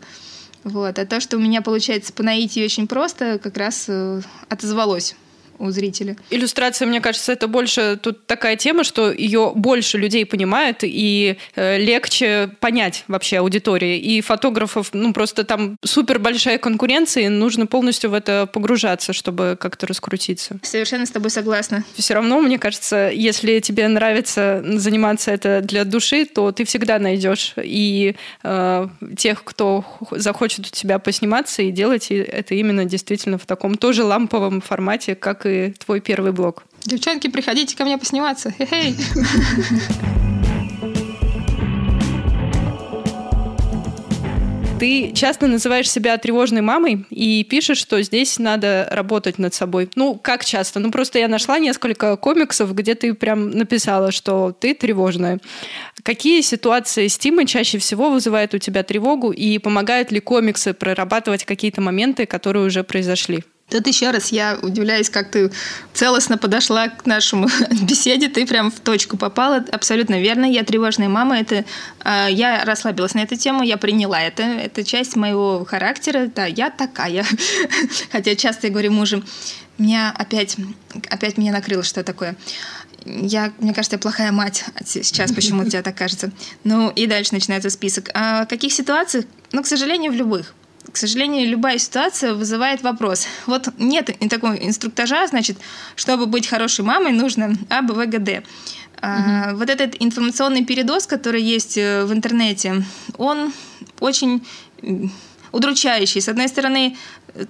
[0.64, 1.00] Вот.
[1.00, 5.16] А то, что у меня получается по наитию очень просто, как раз э, отозвалось
[5.60, 6.16] у зрителя.
[6.30, 11.78] Иллюстрация, мне кажется, это больше тут такая тема, что ее больше людей понимают и э,
[11.80, 13.98] легче понять вообще аудитории.
[13.98, 19.58] И фотографов, ну просто там супер большая конкуренция, и нужно полностью в это погружаться, чтобы
[19.60, 20.60] как-то раскрутиться.
[20.64, 21.84] Совершенно с тобой согласна.
[21.96, 27.54] Все равно, мне кажется, если тебе нравится заниматься это для души, то ты всегда найдешь
[27.58, 28.88] и э,
[29.18, 34.62] тех, кто захочет у тебя посниматься и делать это именно действительно в таком тоже ламповом
[34.62, 36.64] формате, как и твой первый блог.
[36.86, 38.52] Девчонки, приходите ко мне посниматься.
[38.52, 38.96] Хе-хей.
[44.80, 49.90] Ты часто называешь себя тревожной мамой и пишешь, что здесь надо работать над собой.
[49.96, 50.80] Ну, как часто?
[50.80, 55.40] Ну, просто я нашла несколько комиксов, где ты прям написала, что ты тревожная.
[56.04, 61.82] Какие ситуации стимы чаще всего вызывают у тебя тревогу и помогают ли комиксы прорабатывать какие-то
[61.82, 63.44] моменты, которые уже произошли?
[63.70, 65.52] Тут еще раз я удивляюсь, как ты
[65.94, 67.50] целостно подошла к нашему
[67.82, 70.46] беседе, ты прям в точку попала, абсолютно верно.
[70.46, 71.66] Я тревожная мама, это
[72.06, 76.70] э, я расслабилась на эту тему, я приняла это, это часть моего характера, да, я
[76.70, 77.26] такая.
[78.12, 79.22] Хотя часто я говорю мужу,
[79.78, 80.56] меня опять,
[81.10, 82.38] опять меня накрыло, что такое.
[83.04, 86.32] Я, мне кажется, я плохая мать сейчас, почему тебе так кажется.
[86.64, 88.12] Ну и дальше начинается список.
[88.14, 89.26] А в каких ситуациях?
[89.52, 90.54] Ну, к сожалению, в любых
[90.98, 93.28] к сожалению, любая ситуация вызывает вопрос.
[93.46, 95.60] Вот нет такого инструктажа, значит,
[95.96, 98.44] чтобы быть хорошей мамой, нужно А, Б, В, Г, Д.
[99.00, 99.56] Uh-huh.
[99.58, 102.84] Вот этот информационный передоз, который есть э, в интернете,
[103.20, 103.54] он
[104.00, 104.42] очень
[105.52, 106.20] удручающий.
[106.20, 106.98] С одной стороны,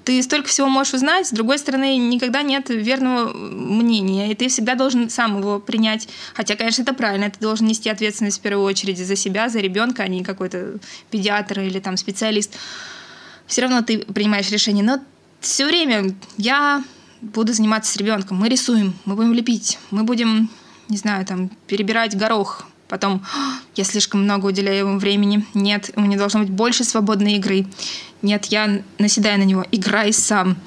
[0.04, 4.76] ты столько всего можешь узнать, с другой стороны, никогда нет верного мнения, и ты всегда
[4.76, 6.10] должен сам его принять.
[6.34, 10.04] Хотя, конечно, это правильно, ты должен нести ответственность в первую очередь за себя, за ребенка,
[10.04, 10.80] а не какой-то
[11.12, 12.54] педиатр или там специалист
[13.48, 14.84] все равно ты принимаешь решение.
[14.84, 15.00] Но
[15.40, 16.84] все время я
[17.22, 18.38] буду заниматься с ребенком.
[18.38, 20.50] Мы рисуем, мы будем лепить, мы будем,
[20.90, 22.66] не знаю, там, перебирать горох.
[22.88, 23.26] Потом
[23.76, 25.46] я слишком много уделяю ему времени.
[25.54, 27.66] Нет, у меня должно быть больше свободной игры.
[28.22, 29.66] Нет, я наседаю на него.
[29.72, 30.58] Играй сам.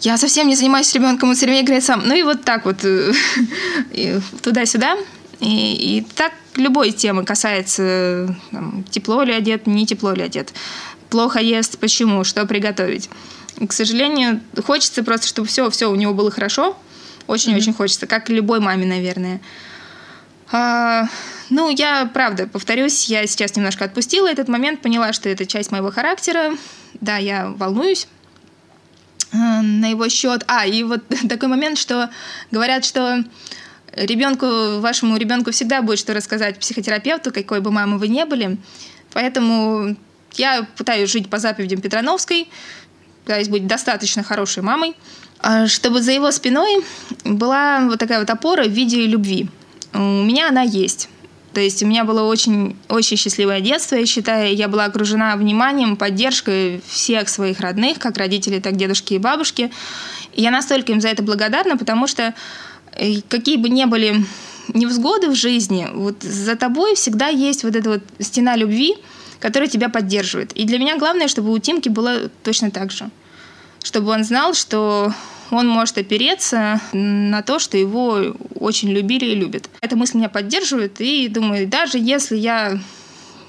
[0.00, 2.02] Я совсем не занимаюсь с ребенком, он все время играет сам.
[2.06, 3.12] Ну и вот так вот э,
[4.42, 4.96] туда-сюда.
[5.40, 10.52] И, и так любой темы касается там, тепло ли одет, не тепло ли одет
[11.14, 13.08] плохо ест, почему, что приготовить.
[13.60, 16.76] И, к сожалению, хочется просто, чтобы все, все у него было хорошо.
[17.28, 17.76] Очень-очень mm-hmm.
[17.76, 19.40] хочется, как и любой маме, наверное.
[20.50, 21.06] А,
[21.50, 25.92] ну, я, правда, повторюсь, я сейчас немножко отпустила этот момент, поняла, что это часть моего
[25.92, 26.56] характера.
[26.94, 28.08] Да, я волнуюсь
[29.32, 30.42] а, на его счет.
[30.48, 32.10] А, и вот такой момент, что
[32.50, 33.22] говорят, что
[33.92, 38.56] ребенку, вашему ребенку всегда будет что рассказать психотерапевту, какой бы мамы вы не были.
[39.12, 39.96] Поэтому
[40.38, 42.48] я пытаюсь жить по заповедям Петрановской,
[43.24, 44.94] пытаюсь быть достаточно хорошей мамой,
[45.40, 46.84] а, чтобы за его спиной
[47.24, 49.48] была вот такая вот опора в виде любви.
[49.92, 51.08] У меня она есть.
[51.52, 54.54] То есть у меня было очень, очень счастливое детство, я считаю.
[54.54, 59.70] Я была окружена вниманием, поддержкой всех своих родных, как родителей, так дедушки и бабушки.
[60.32, 62.34] И я настолько им за это благодарна, потому что
[62.92, 64.26] э, какие бы ни были
[64.72, 68.96] невзгоды в жизни, вот за тобой всегда есть вот эта вот стена любви–
[69.44, 70.52] который тебя поддерживает.
[70.52, 73.10] И для меня главное, чтобы у Тимки было точно так же.
[73.82, 75.12] Чтобы он знал, что
[75.50, 79.68] он может опереться на то, что его очень любили и любят.
[79.82, 82.78] Эта мысль меня поддерживает, и думаю, даже если я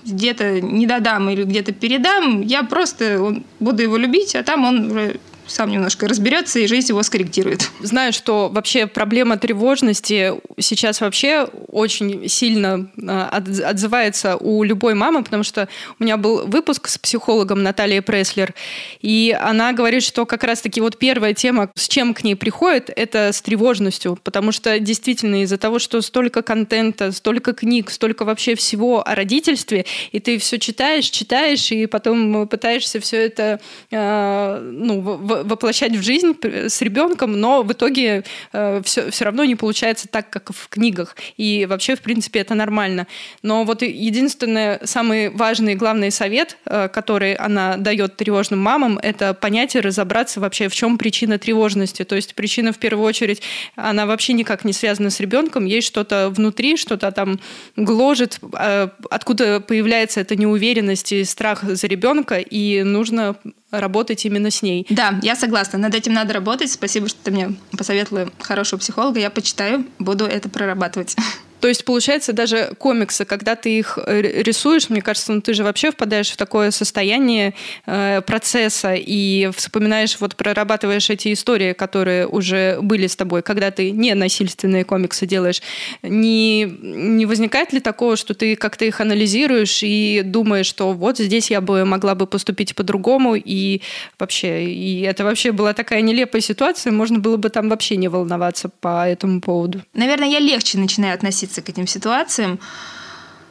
[0.03, 5.17] где-то не додам или где-то передам, я просто буду его любить, а там он уже
[5.47, 7.71] сам немножко разберется и жизнь его скорректирует.
[7.79, 13.27] Знаю, что вообще проблема тревожности сейчас вообще очень сильно а,
[13.67, 15.67] отзывается у любой мамы, потому что
[15.99, 18.53] у меня был выпуск с психологом Натальей Преслер,
[19.01, 23.33] и она говорит, что как раз-таки вот первая тема, с чем к ней приходит, это
[23.33, 29.05] с тревожностью, потому что действительно из-за того, что столько контента, столько книг, столько вообще всего
[29.05, 33.59] о родительстве, и ты все читаешь, читаешь, и потом пытаешься все это
[33.91, 38.23] э, ну, воплощать в жизнь с ребенком, но в итоге
[38.53, 41.17] все, все равно не получается так, как в книгах.
[41.35, 43.07] И вообще, в принципе, это нормально.
[43.41, 49.33] Но вот единственный, самый важный и главный совет, э, который она дает тревожным мамам, это
[49.33, 52.03] понять и разобраться вообще, в чем причина тревожности.
[52.03, 53.41] То есть причина, в первую очередь,
[53.75, 57.39] она вообще никак не связана с ребенком, есть что-то внутри, что-то там
[57.75, 63.35] гложет, э, откуда появляется эта неуверенность и страх за ребенка, и нужно
[63.71, 64.85] работать именно с ней.
[64.89, 65.79] Да, я согласна.
[65.79, 66.71] Над этим надо работать.
[66.71, 69.19] Спасибо, что ты мне посоветовала хорошего психолога.
[69.19, 71.15] Я почитаю, буду это прорабатывать.
[71.65, 75.63] То есть, получается, даже комиксы, когда ты их э, рисуешь, мне кажется, ну, ты же
[75.63, 77.55] вообще впадаешь в такое состояние
[77.87, 83.89] э, процесса и вспоминаешь, вот прорабатываешь эти истории, которые уже были с тобой, когда ты
[83.89, 85.63] не насильственные комиксы делаешь.
[86.03, 91.49] Не, не возникает ли такого, что ты как-то их анализируешь и думаешь, что вот здесь
[91.49, 93.81] я бы могла бы поступить по-другому, и
[94.19, 98.69] вообще, и это вообще была такая нелепая ситуация, можно было бы там вообще не волноваться
[98.69, 99.81] по этому поводу?
[99.95, 102.59] Наверное, я легче начинаю относиться относиться к этим ситуациям.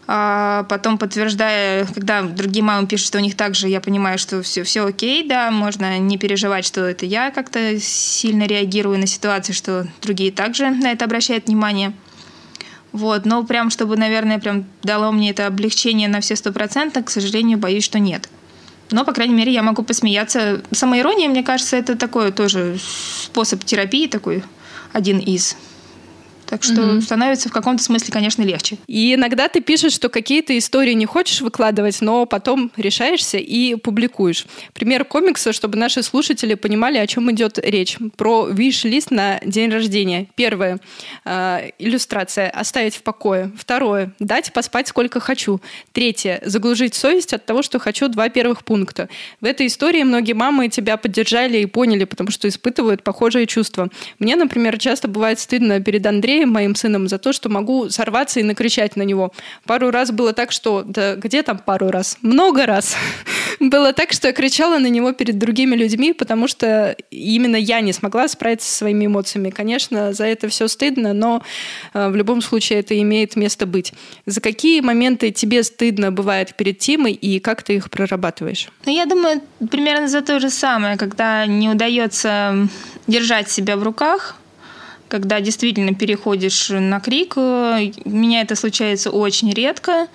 [0.07, 4.62] а потом подтверждая, когда другие мамы пишут, что у них также, я понимаю, что все,
[4.62, 9.86] все окей, да, можно не переживать, что это я как-то сильно реагирую на ситуацию, что
[10.02, 11.94] другие также на это обращают внимание.
[12.92, 17.11] Вот, но прям, чтобы, наверное, прям дало мне это облегчение на все сто процентов, к
[17.11, 18.28] сожалению, боюсь, что нет.
[18.90, 20.62] Но, по крайней мере, я могу посмеяться.
[20.70, 22.76] Самоирония, мне кажется, это такой тоже
[23.22, 24.44] способ терапии такой,
[24.92, 25.57] один из.
[26.55, 27.00] Так что угу.
[27.00, 28.76] становится в каком-то смысле, конечно, легче.
[28.86, 34.46] И иногда ты пишешь, что какие-то истории не хочешь выкладывать, но потом решаешься и публикуешь.
[34.72, 37.98] Пример комикса, чтобы наши слушатели понимали, о чем идет речь.
[38.16, 40.28] Про виш-лист на день рождения.
[40.36, 40.78] Первое.
[41.24, 42.50] Э, иллюстрация.
[42.50, 43.50] Оставить в покое.
[43.59, 44.12] Второе.
[44.20, 45.61] Дать поспать сколько хочу.
[45.90, 46.40] Третье.
[46.44, 49.09] Заглушить совесть от того, что хочу два первых пункта.
[49.40, 53.88] В этой истории многие мамы тебя поддержали и поняли, потому что испытывают похожие чувства.
[54.20, 58.42] Мне, например, часто бывает стыдно перед Андреем, Моим сыном, за то, что могу сорваться и
[58.42, 59.32] накричать на него.
[59.66, 60.82] Пару раз было так, что...
[60.84, 62.18] Да где там пару раз?
[62.22, 62.97] Много раз.
[63.61, 67.92] было так, что я кричала на него перед другими людьми, потому что именно я не
[67.92, 69.51] смогла справиться со своими эмоциями.
[69.51, 71.42] Конечно, за это все стыдно, но
[71.92, 73.92] э, в любом случае это имеет место быть.
[74.26, 78.68] За какие моменты тебе стыдно бывает перед Тимой и как ты их прорабатываешь?
[78.86, 79.40] Ну, я думаю,
[79.70, 82.68] примерно за то же самое, когда не удается
[83.07, 84.36] держать себя в руках,
[85.09, 87.34] когда действительно переходишь на крик.
[87.36, 90.09] Э, у меня это случается очень редко.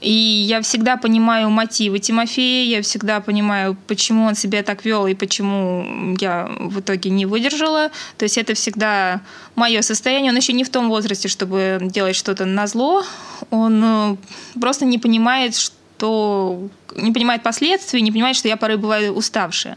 [0.00, 5.14] И я всегда понимаю мотивы Тимофея, я всегда понимаю, почему он себя так вел и
[5.14, 7.90] почему я в итоге не выдержала.
[8.16, 9.22] То есть это всегда
[9.56, 10.30] мое состояние.
[10.30, 13.02] Он еще не в том возрасте, чтобы делать что-то на зло.
[13.50, 14.16] Он э,
[14.60, 19.76] просто не понимает, что не понимает последствий, не понимает, что я порой бываю уставшая.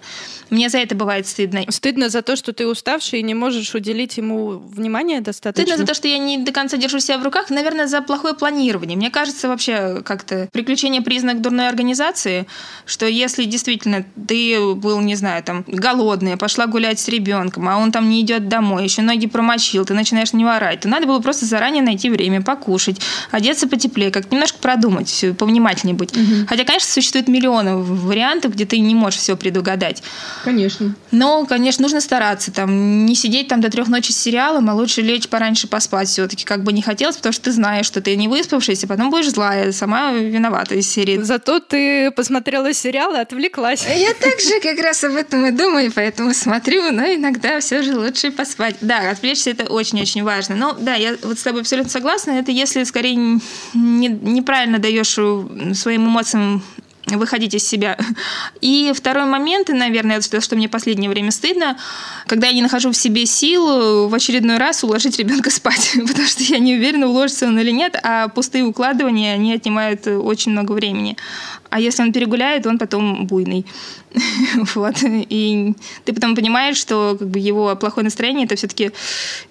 [0.51, 1.63] Мне за это бывает стыдно.
[1.69, 5.63] Стыдно за то, что ты уставший и не можешь уделить ему внимание достаточно?
[5.63, 7.49] Стыдно за то, что я не до конца держу себя в руках.
[7.49, 8.97] Наверное, за плохое планирование.
[8.97, 12.47] Мне кажется, вообще как-то приключение признак дурной организации,
[12.85, 17.93] что если действительно ты был, не знаю, там, голодный, пошла гулять с ребенком, а он
[17.93, 21.19] там не идет домой, еще ноги промочил, ты начинаешь на него орать, то надо было
[21.19, 22.99] просто заранее найти время, покушать,
[23.31, 26.11] одеться потеплее, как немножко продумать, все, повнимательнее быть.
[26.15, 26.47] Угу.
[26.47, 30.03] Хотя, конечно, существует миллионы вариантов, где ты не можешь все предугадать.
[30.43, 30.95] Конечно.
[31.11, 32.51] Но, конечно, нужно стараться.
[32.51, 36.45] Там, не сидеть там до трех ночи с сериалом, а лучше лечь пораньше поспать все-таки,
[36.45, 39.71] как бы не хотелось, потому что ты знаешь, что ты не выспавшийся, потом будешь злая,
[39.71, 41.17] сама виновата из серии.
[41.21, 43.85] Зато ты посмотрела сериал и отвлеклась.
[43.85, 48.31] Я также как раз об этом и думаю, поэтому смотрю, но иногда все же лучше
[48.31, 48.75] поспать.
[48.81, 50.55] Да, отвлечься это очень-очень важно.
[50.55, 52.31] Но да, я вот с тобой абсолютно согласна.
[52.31, 55.11] Это если скорее не, неправильно даешь
[55.77, 56.63] своим эмоциям
[57.07, 57.97] выходить из себя.
[58.61, 61.77] И второй момент, и, наверное, это что мне последнее время стыдно,
[62.27, 66.43] когда я не нахожу в себе сил в очередной раз уложить ребенка спать, потому что
[66.43, 71.17] я не уверена, уложится он или нет, а пустые укладывания, они отнимают очень много времени.
[71.71, 73.65] А если он перегуляет, он потом буйный.
[74.75, 74.95] вот.
[75.03, 78.91] И ты потом понимаешь, что как бы, его плохое настроение это все-таки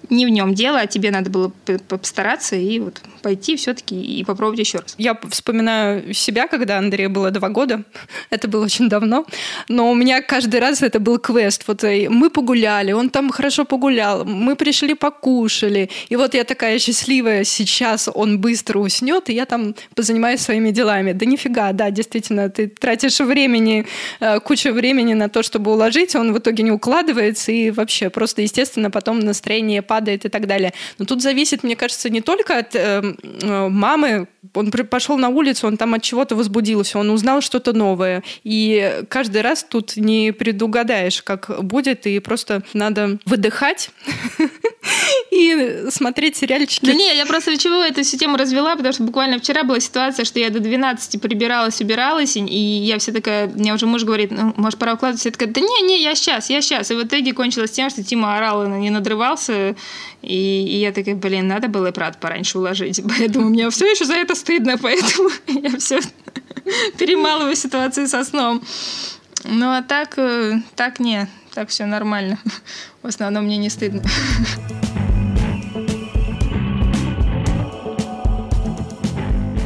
[0.09, 1.51] не в нем дело, а тебе надо было
[1.87, 4.95] постараться и вот пойти все-таки и попробовать еще раз.
[4.97, 7.83] Я вспоминаю себя, когда Андрею было два года.
[8.29, 9.25] Это было очень давно.
[9.67, 11.63] Но у меня каждый раз это был квест.
[11.67, 15.89] Вот э, мы погуляли, он там хорошо погулял, мы пришли покушали.
[16.09, 21.13] И вот я такая счастливая, сейчас он быстро уснет, и я там позанимаюсь своими делами.
[21.13, 22.10] Да нифига, да, действительно,
[22.49, 23.85] ты тратишь времени,
[24.19, 28.41] э, кучу времени на то, чтобы уложить, он в итоге не укладывается, и вообще просто,
[28.41, 30.73] естественно, потом настроение падает и так далее.
[30.97, 33.01] Но тут зависит, мне кажется, не только от э,
[33.41, 38.23] э, мамы, он пошел на улицу, он там от чего-то возбудился, он узнал что-то новое.
[38.43, 43.91] И каждый раз тут не предугадаешь, как будет, и просто надо выдыхать
[45.31, 46.85] и смотреть сериальчики.
[46.85, 50.25] Да не, я просто чего эту всю тему развела, потому что буквально вчера была ситуация,
[50.25, 51.81] что я до 12 прибиралась, убиралась,
[52.47, 55.61] и я вся такая, мне уже муж говорит, ну, может, пора укладываться, я такая, да
[55.61, 56.91] не, не, я сейчас, я сейчас.
[56.91, 59.75] И в итоге кончилось тем, что Тима орал, и не надрывался,
[60.21, 63.01] и, и я такая, блин, надо было и правда пораньше уложить.
[63.17, 65.99] Поэтому мне все еще за это стыдно, поэтому я все
[66.97, 68.61] перемалываю ситуацию со сном.
[69.43, 72.37] Ну а так, э, так не, так все нормально.
[73.01, 74.03] В основном мне не стыдно.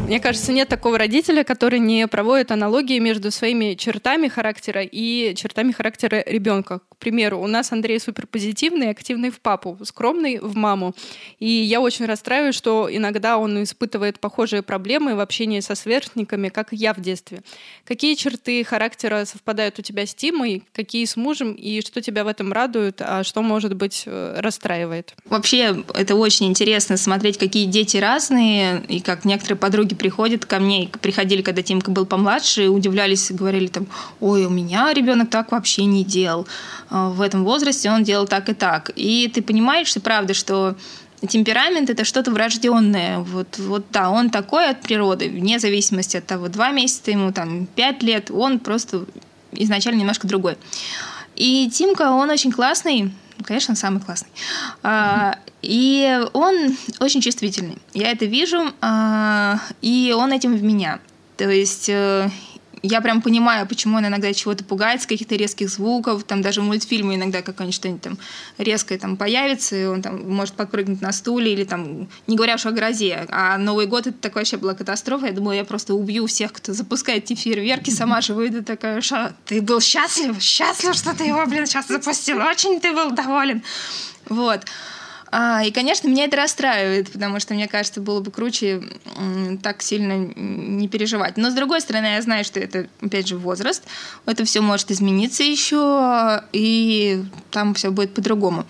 [0.06, 5.72] Мне кажется, нет такого родителя, который не проводит аналогии между своими чертами характера и чертами
[5.72, 6.82] характера ребенка.
[6.96, 10.96] К примеру, у нас Андрей супер позитивный, активный в папу, скромный в маму.
[11.40, 16.74] И я очень расстраиваюсь, что иногда он испытывает похожие проблемы в общении со сверстниками, как
[16.74, 17.42] и я в детстве.
[17.86, 22.28] Какие черты характера совпадают у тебя с Тимой, какие с мужем, и что тебя в
[22.28, 25.14] этом радует, а что, может быть, э, расстраивает?
[25.26, 30.90] Вообще, это очень интересно смотреть, какие дети разные, и как некоторые подруги приходят ко мне,
[31.02, 33.88] приходили, когда Тимка был помладше, удивлялись, говорили там,
[34.20, 36.48] ой, у меня ребенок так вообще не делал.
[36.90, 38.92] А, в этом возрасте он делал так и так.
[38.96, 40.76] И ты понимаешь, что правда, что
[41.28, 43.20] темперамент это что-то врожденное.
[43.20, 47.66] Вот, вот да, он такой от природы, вне зависимости от того, два месяца ему, там,
[47.66, 49.06] пять лет, он просто
[49.52, 50.58] изначально немножко другой.
[51.36, 53.12] И Тимка, он очень классный,
[53.44, 54.30] конечно, он самый классный.
[54.84, 57.78] А, и он очень чувствительный.
[57.94, 61.00] Я это вижу, а, и он этим в меня.
[61.38, 62.30] То есть э,
[62.86, 67.16] я прям понимаю, почему он иногда чего-то пугается, каких-то резких звуков, там даже в мультфильме
[67.16, 68.18] иногда какое-нибудь что-нибудь там
[68.58, 72.66] резкое там появится, и он там может подпрыгнуть на стуле, или там, не говоря уж
[72.66, 76.28] о грозе, а Новый год это такая вообще была катастрофа, я думала, я просто убью
[76.28, 81.16] всех, кто запускает эти фейерверки, сама же выйду такая, что ты был счастлив, счастлив, что
[81.16, 83.64] ты его, блин, сейчас запустил, очень ты был доволен.
[84.30, 84.62] Вот.
[85.38, 88.82] А, и, конечно, меня это расстраивает, потому что, мне кажется, было бы круче
[89.62, 91.36] так сильно не переживать.
[91.36, 93.84] Но, с другой стороны, я знаю, что это, опять же, возраст.
[94.26, 97.22] Это все может измениться еще, и
[97.52, 98.66] там все будет по-другому.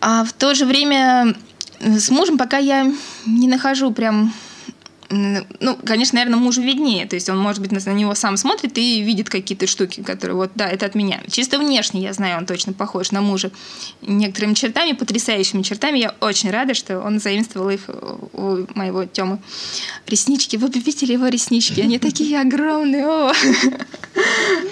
[0.00, 1.36] А в то же время
[1.78, 2.92] с мужем пока я
[3.24, 4.34] не нахожу прям
[5.10, 7.04] ну, конечно, наверное, мужу виднее.
[7.06, 10.52] То есть он, может быть, на него сам смотрит и видит какие-то штуки, которые вот,
[10.54, 11.20] да, это от меня.
[11.28, 13.50] Чисто внешне, я знаю, он точно похож на мужа.
[14.02, 15.98] Некоторыми чертами, потрясающими чертами.
[15.98, 17.80] Я очень рада, что он заимствовал их
[18.32, 19.40] у моего Тёмы.
[20.06, 21.80] Реснички, вы видели его реснички?
[21.80, 23.00] Они такие огромные.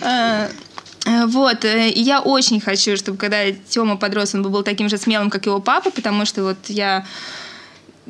[0.00, 4.98] А, вот, э, и я очень хочу, чтобы когда Тёма подрос, он был таким же
[4.98, 7.06] смелым, как его папа, потому что вот я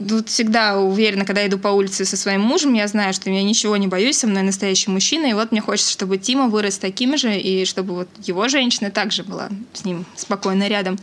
[0.07, 3.77] тут всегда уверена, когда иду по улице со своим мужем, я знаю, что я ничего
[3.77, 7.37] не боюсь, со мной настоящий мужчина, и вот мне хочется, чтобы Тима вырос таким же,
[7.37, 10.99] и чтобы вот его женщина также была с ним спокойно рядом.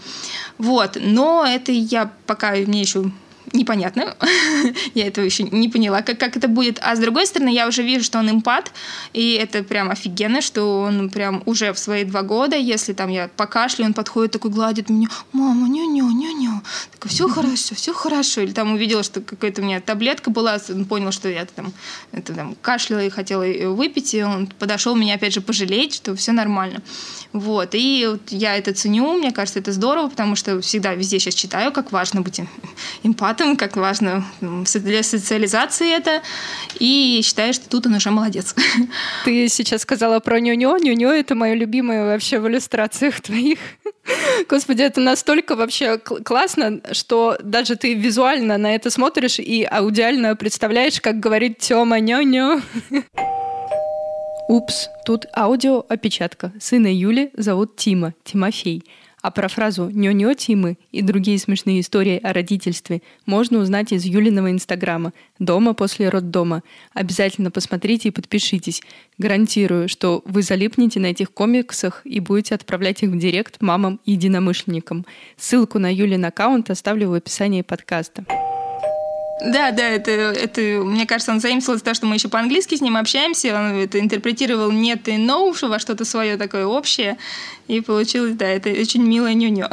[0.57, 3.11] Вот, но это я пока мне еще
[3.55, 4.15] непонятно.
[4.93, 6.79] я этого еще не поняла, как, как это будет.
[6.81, 8.71] А с другой стороны, я уже вижу, что он импат,
[9.13, 13.29] и это прям офигенно, что он прям уже в свои два года, если там я
[13.35, 16.61] покашляю, он подходит, такой гладит меня, мама, ню-ню, ню-ню.
[16.91, 18.41] Такой, все хорошо, все хорошо.
[18.41, 21.73] Или там увидела, что какая-то у меня таблетка была, он понял, что я там,
[22.11, 26.15] это, там кашляла и хотела ее выпить, и он подошел меня опять же пожалеть, что
[26.15, 26.81] все нормально.
[27.35, 27.71] Вот.
[27.73, 31.73] И вот я это ценю, мне кажется, это здорово, потому что всегда везде сейчас читаю,
[31.73, 32.39] как важно быть
[33.03, 36.21] эмпатом, как важно для социализации это.
[36.79, 38.55] И считаю, что тут он уже молодец.
[39.25, 40.77] Ты сейчас сказала про ню-ню.
[40.77, 43.59] Ню-ню— это мое любимое вообще в иллюстрациях твоих.
[44.49, 51.01] Господи, это настолько вообще классно, что даже ты визуально на это смотришь и аудиально представляешь,
[51.01, 52.61] как говорит Тёма ню-ню.
[54.47, 56.53] Упс, тут аудио-опечатка.
[56.59, 58.83] Сына Юли зовут Тима, Тимофей.
[59.23, 64.51] А про фразу «нё-нё Тимы» и другие смешные истории о родительстве можно узнать из Юлиного
[64.51, 66.61] инстаграма «Дома после роддома».
[66.93, 68.83] Обязательно посмотрите и подпишитесь.
[69.17, 75.07] Гарантирую, что вы залипнете на этих комиксах и будете отправлять их в директ мамам-единомышленникам.
[75.37, 78.25] Ссылку на Юлин аккаунт оставлю в описании подкаста.
[79.41, 82.81] Да, да, это, это, мне кажется, он заимствовал из того, что мы еще по-английски с
[82.81, 87.17] ним общаемся, он это интерпретировал нет и no во что-то свое такое общее,
[87.67, 89.67] и получилось, да, это очень милое ню-ню.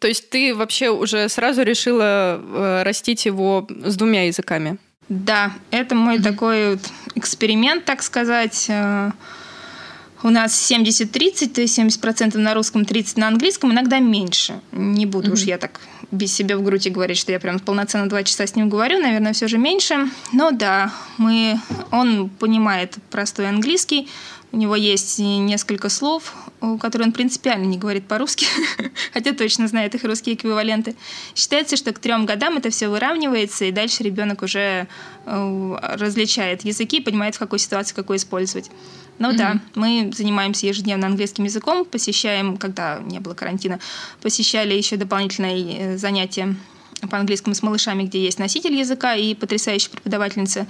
[0.00, 4.78] То есть ты вообще уже сразу решила э, растить его с двумя языками?
[5.08, 6.22] Да, это мой mm-hmm.
[6.22, 6.80] такой вот
[7.14, 8.68] эксперимент, так сказать.
[10.22, 14.60] У нас 70-30, то есть 70% на русском, 30% на английском, иногда меньше.
[14.72, 15.34] Не буду mm-hmm.
[15.34, 18.56] уж я так без себя в груди говорить, что я прям полноценно два часа с
[18.56, 20.10] ним говорю, наверное, все же меньше.
[20.32, 21.60] Но да, мы,
[21.90, 24.08] он понимает простой английский,
[24.50, 26.34] у него есть несколько слов,
[26.80, 28.46] которые он принципиально не говорит по-русски,
[29.12, 30.96] хотя точно знает их русские эквиваленты.
[31.34, 34.88] Считается, что к трем годам это все выравнивается, и дальше ребенок уже
[35.26, 38.70] э, различает языки, понимает, в какой ситуации какой использовать.
[39.18, 39.36] Ну mm-hmm.
[39.36, 43.80] да, мы занимаемся ежедневно английским языком, посещаем, когда не было карантина,
[44.22, 46.54] посещали еще дополнительные э, занятия
[47.10, 50.66] по английскому с малышами, где есть носитель языка и потрясающая преподавательница.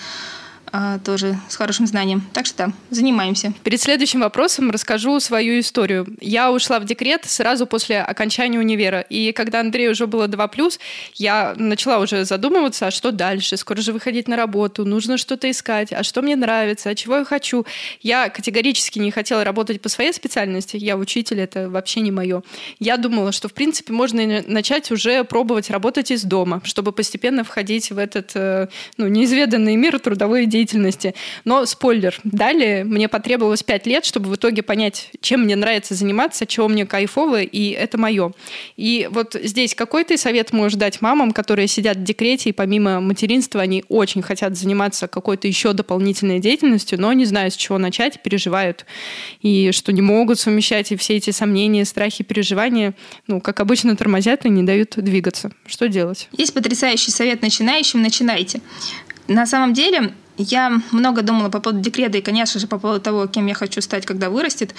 [0.72, 2.22] А, тоже с хорошим знанием.
[2.32, 3.52] Так что да, занимаемся.
[3.62, 6.06] Перед следующим вопросом расскажу свою историю.
[6.20, 9.00] Я ушла в декрет сразу после окончания универа.
[9.00, 10.78] И когда Андрею уже было 2+,
[11.14, 13.56] я начала уже задумываться, а что дальше?
[13.56, 17.24] Скоро же выходить на работу, нужно что-то искать, а что мне нравится, а чего я
[17.24, 17.64] хочу.
[18.00, 20.76] Я категорически не хотела работать по своей специальности.
[20.76, 22.42] Я учитель, это вообще не мое.
[22.78, 27.90] Я думала, что, в принципе, можно начать уже пробовать работать из дома, чтобы постепенно входить
[27.90, 31.14] в этот э, ну, неизведанный мир трудовой деятельности деятельности.
[31.44, 36.46] Но спойлер, далее мне потребовалось пять лет, чтобы в итоге понять, чем мне нравится заниматься,
[36.46, 38.32] чего мне кайфово, и это мое.
[38.76, 43.00] И вот здесь какой ты совет можешь дать мамам, которые сидят в декрете, и помимо
[43.00, 48.22] материнства они очень хотят заниматься какой-то еще дополнительной деятельностью, но не знают, с чего начать,
[48.22, 48.84] переживают,
[49.42, 52.94] и что не могут совмещать, и все эти сомнения, страхи, переживания,
[53.26, 55.52] ну, как обычно, тормозят и не дают двигаться.
[55.66, 56.28] Что делать?
[56.32, 58.60] Есть потрясающий совет начинающим– начинайте.
[59.28, 63.26] На самом деле, я много думала по поводу декрета и, конечно же, по поводу того,
[63.26, 64.74] кем я хочу стать, когда вырастет.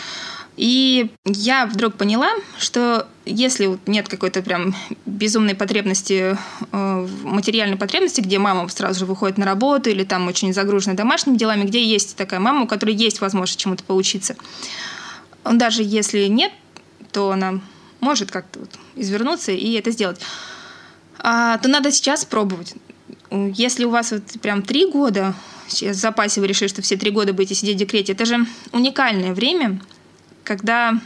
[0.55, 4.73] И я вдруг поняла, что если нет какой-то прям
[5.05, 6.37] безумной потребности,
[6.71, 11.37] э, материальной потребности, где мама сразу же выходит на работу или там очень загружена домашними
[11.37, 14.35] делами, где есть такая мама, у которой есть возможность чему-то поучиться.
[15.43, 16.51] Даже если нет,
[17.11, 17.59] то она
[17.99, 20.21] может как-то вот извернуться и это сделать.
[21.19, 22.75] А, то надо сейчас пробовать.
[23.31, 25.35] Если у вас вот прям три года,
[25.69, 29.33] в запасе вы решили, что все три года будете сидеть в декрете, это же уникальное
[29.33, 29.79] время,
[30.43, 30.99] когда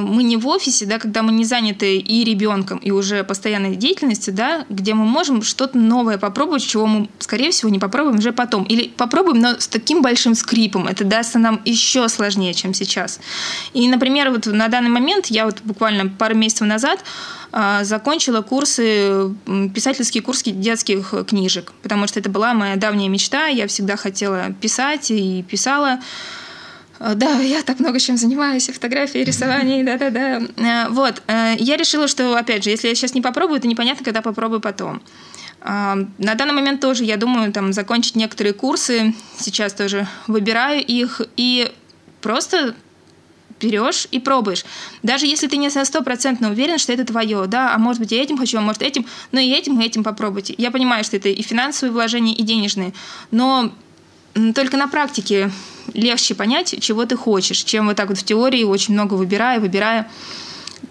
[0.00, 4.34] мы не в офисе, да, когда мы не заняты и ребенком, и уже постоянной деятельностью,
[4.34, 8.64] да, где мы можем что-то новое попробовать, чего мы, скорее всего, не попробуем уже потом.
[8.64, 10.86] Или попробуем, но с таким большим скрипом.
[10.86, 13.20] Это дастся нам еще сложнее, чем сейчас.
[13.72, 17.04] И, например, вот на данный момент, я вот буквально пару месяцев назад
[17.50, 19.34] а, закончила курсы,
[19.74, 23.46] писательские курсы детских книжек, потому что это была моя давняя мечта.
[23.46, 26.00] Я всегда хотела писать и писала.
[27.02, 30.42] А, да, я так много чем занимаюсь, и фотографией, и рисованием, да-да-да.
[30.56, 34.22] А, вот, я решила, что, опять же, если я сейчас не попробую, то непонятно, когда
[34.22, 35.02] попробую потом.
[35.64, 41.70] На данный момент тоже, я думаю, там, закончить некоторые курсы, сейчас тоже выбираю их, и
[42.20, 42.74] просто
[43.60, 44.64] берешь и пробуешь.
[45.04, 48.20] Даже если ты не на стопроцентно уверен, что это твое, да, а может быть, я
[48.20, 50.54] этим хочу, а может, этим, но и этим, и этим попробуйте.
[50.58, 52.92] Я понимаю, что это и финансовые вложения, и денежные,
[53.30, 53.72] но
[54.54, 55.50] только на практике
[55.94, 60.10] легче понять, чего ты хочешь, чем вот так вот в теории очень много выбирая, выбирая.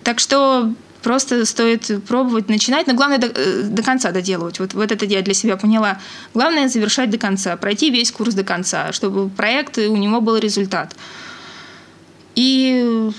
[0.03, 4.59] Так что просто стоит пробовать, начинать, но главное до, э, до конца доделывать.
[4.59, 5.99] Вот, вот это я для себя поняла.
[6.33, 10.95] Главное завершать до конца, пройти весь курс до конца, чтобы проект, у него был результат.
[12.35, 13.11] И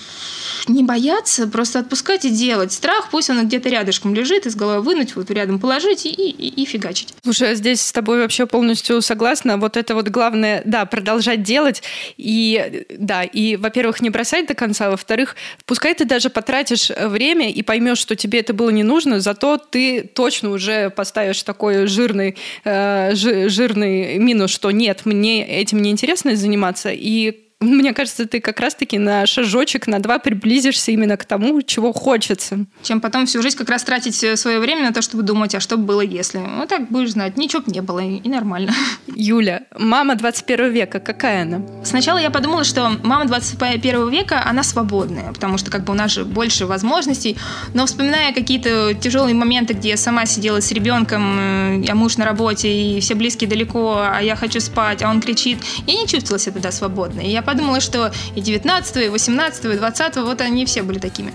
[0.68, 2.72] не бояться, просто отпускать и делать.
[2.72, 6.64] Страх, пусть он где-то рядышком лежит, из головы вынуть, вот рядом положить и, и, и
[6.64, 7.14] фигачить.
[7.22, 9.56] Слушай, я здесь с тобой вообще полностью согласна.
[9.56, 11.82] Вот это вот главное, да, продолжать делать.
[12.16, 15.36] И, да, и, во-первых, не бросать до конца, во-вторых,
[15.66, 20.02] пускай ты даже потратишь время и поймешь, что тебе это было не нужно, зато ты
[20.02, 26.90] точно уже поставишь такой жирный, э, жирный минус, что нет, мне этим не интересно заниматься,
[26.92, 31.92] и мне кажется, ты как раз-таки на шажочек, на два приблизишься именно к тому, чего
[31.92, 32.66] хочется.
[32.82, 35.60] Чем потом всю жизнь как раз тратить э, свое время на то, чтобы думать, а
[35.60, 36.38] что было если.
[36.38, 38.72] Ну так будешь знать, ничего бы не было, и нормально.
[39.14, 41.62] Юля, мама 21 века, какая она?
[41.84, 46.12] Сначала я подумала, что мама 21 века, она свободная, потому что как бы у нас
[46.12, 47.36] же больше возможностей.
[47.74, 52.24] Но вспоминая какие-то тяжелые моменты, где я сама сидела с ребенком, я э, муж на
[52.24, 56.38] работе, и все близкие далеко, а я хочу спать, а он кричит, я не чувствовала
[56.38, 57.26] себя тогда свободной.
[57.26, 61.34] Я подумала, что и 19 и 18 и 20 вот они все были такими.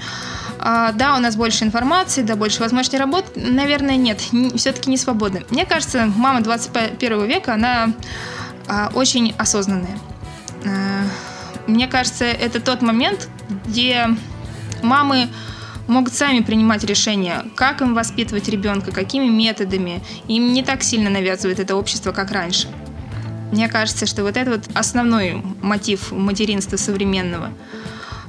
[0.59, 3.31] А, да, у нас больше информации, да, больше возможностей работать.
[3.35, 4.21] Наверное, нет,
[4.55, 5.45] все-таки не свободны.
[5.51, 7.93] Мне кажется, мама 21 века, она
[8.67, 9.97] а, очень осознанная.
[10.65, 11.03] А,
[11.67, 13.29] мне кажется, это тот момент,
[13.67, 14.07] где
[14.81, 15.29] мамы
[15.87, 20.01] могут сами принимать решения, как им воспитывать ребенка, какими методами.
[20.27, 22.67] Им не так сильно навязывает это общество, как раньше.
[23.51, 27.51] Мне кажется, что вот это вот основной мотив материнства современного.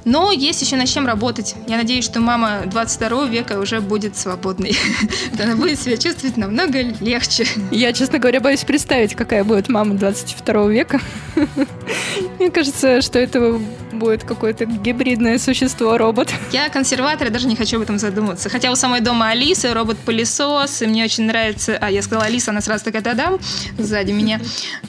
[0.09, 1.53] Но есть еще над чем работать.
[1.67, 4.75] Я надеюсь, что мама 22 века уже будет свободной.
[5.39, 7.45] Она будет себя чувствовать намного легче.
[7.69, 10.99] Я, честно говоря, боюсь представить, какая будет мама 22 века.
[12.39, 13.59] Мне кажется, что это
[13.99, 16.33] будет какое-то гибридное существо, робот.
[16.51, 18.49] Я консерватор, я даже не хочу об этом задумываться.
[18.49, 21.77] Хотя у самой дома Алиса, робот-пылесос, и мне очень нравится...
[21.79, 23.37] А, я сказала Алиса, она сразу такая дадам
[23.77, 24.39] сзади меня.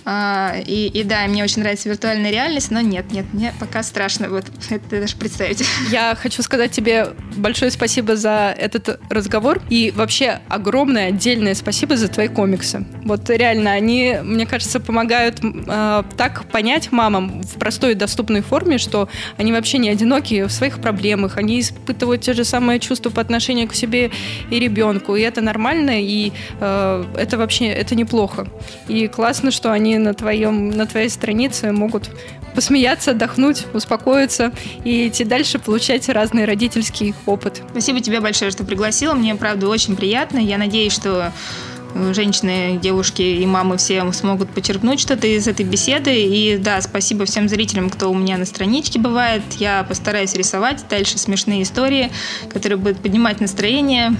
[0.05, 4.29] А, и, и да, мне очень нравится виртуальная реальность, но нет, нет, мне пока страшно
[4.31, 5.65] вот это даже представить.
[5.91, 12.09] Я хочу сказать тебе большое спасибо за этот разговор и вообще огромное отдельное спасибо за
[12.09, 12.85] твои комиксы.
[13.05, 18.79] Вот реально, они, мне кажется, помогают э, так понять мамам в простой и доступной форме,
[18.79, 23.21] что они вообще не одиноки в своих проблемах, они испытывают те же самые чувства по
[23.21, 24.11] отношению к себе
[24.51, 28.49] и ребенку, и это нормально, и э, это вообще это неплохо.
[28.89, 32.11] И классно, что они на твоем на твоей странице могут
[32.55, 34.53] посмеяться, отдохнуть, успокоиться
[34.85, 37.62] и идти дальше получать разный родительский опыт.
[37.70, 39.14] Спасибо тебе большое, что пригласила.
[39.14, 40.38] Мне, правда, очень приятно.
[40.38, 41.32] Я надеюсь, что
[41.95, 46.14] э, женщины, девушки и мамы все смогут почерпнуть что-то из этой беседы.
[46.14, 49.43] И да, спасибо всем зрителям, кто у меня на страничке бывает.
[49.59, 52.11] Я постараюсь рисовать дальше смешные истории,
[52.49, 54.14] которые будут поднимать настроение.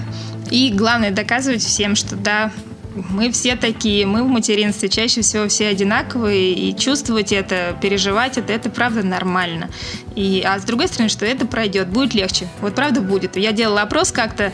[0.49, 2.51] И главное, доказывать всем, что да,
[2.95, 8.51] мы все такие, мы в материнстве чаще всего все одинаковые, и чувствовать это, переживать это,
[8.53, 9.69] это правда нормально.
[10.15, 12.47] И, а с другой стороны, что это пройдет, будет легче.
[12.59, 13.37] Вот правда будет.
[13.37, 14.51] Я делала опрос как-то,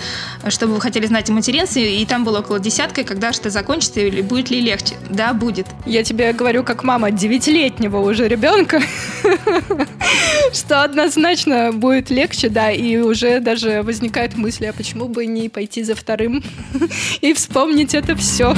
[0.49, 4.21] чтобы вы хотели знать о материнстве, и там было около десятка, когда что закончится, или
[4.21, 4.95] будет ли легче.
[5.09, 5.67] Да, будет.
[5.85, 8.81] Я тебе говорю, как мама девятилетнего уже ребенка,
[10.53, 15.83] что однозначно будет легче, да, и уже даже возникают мысли, а почему бы не пойти
[15.83, 16.43] за вторым
[17.21, 18.55] и вспомнить это все.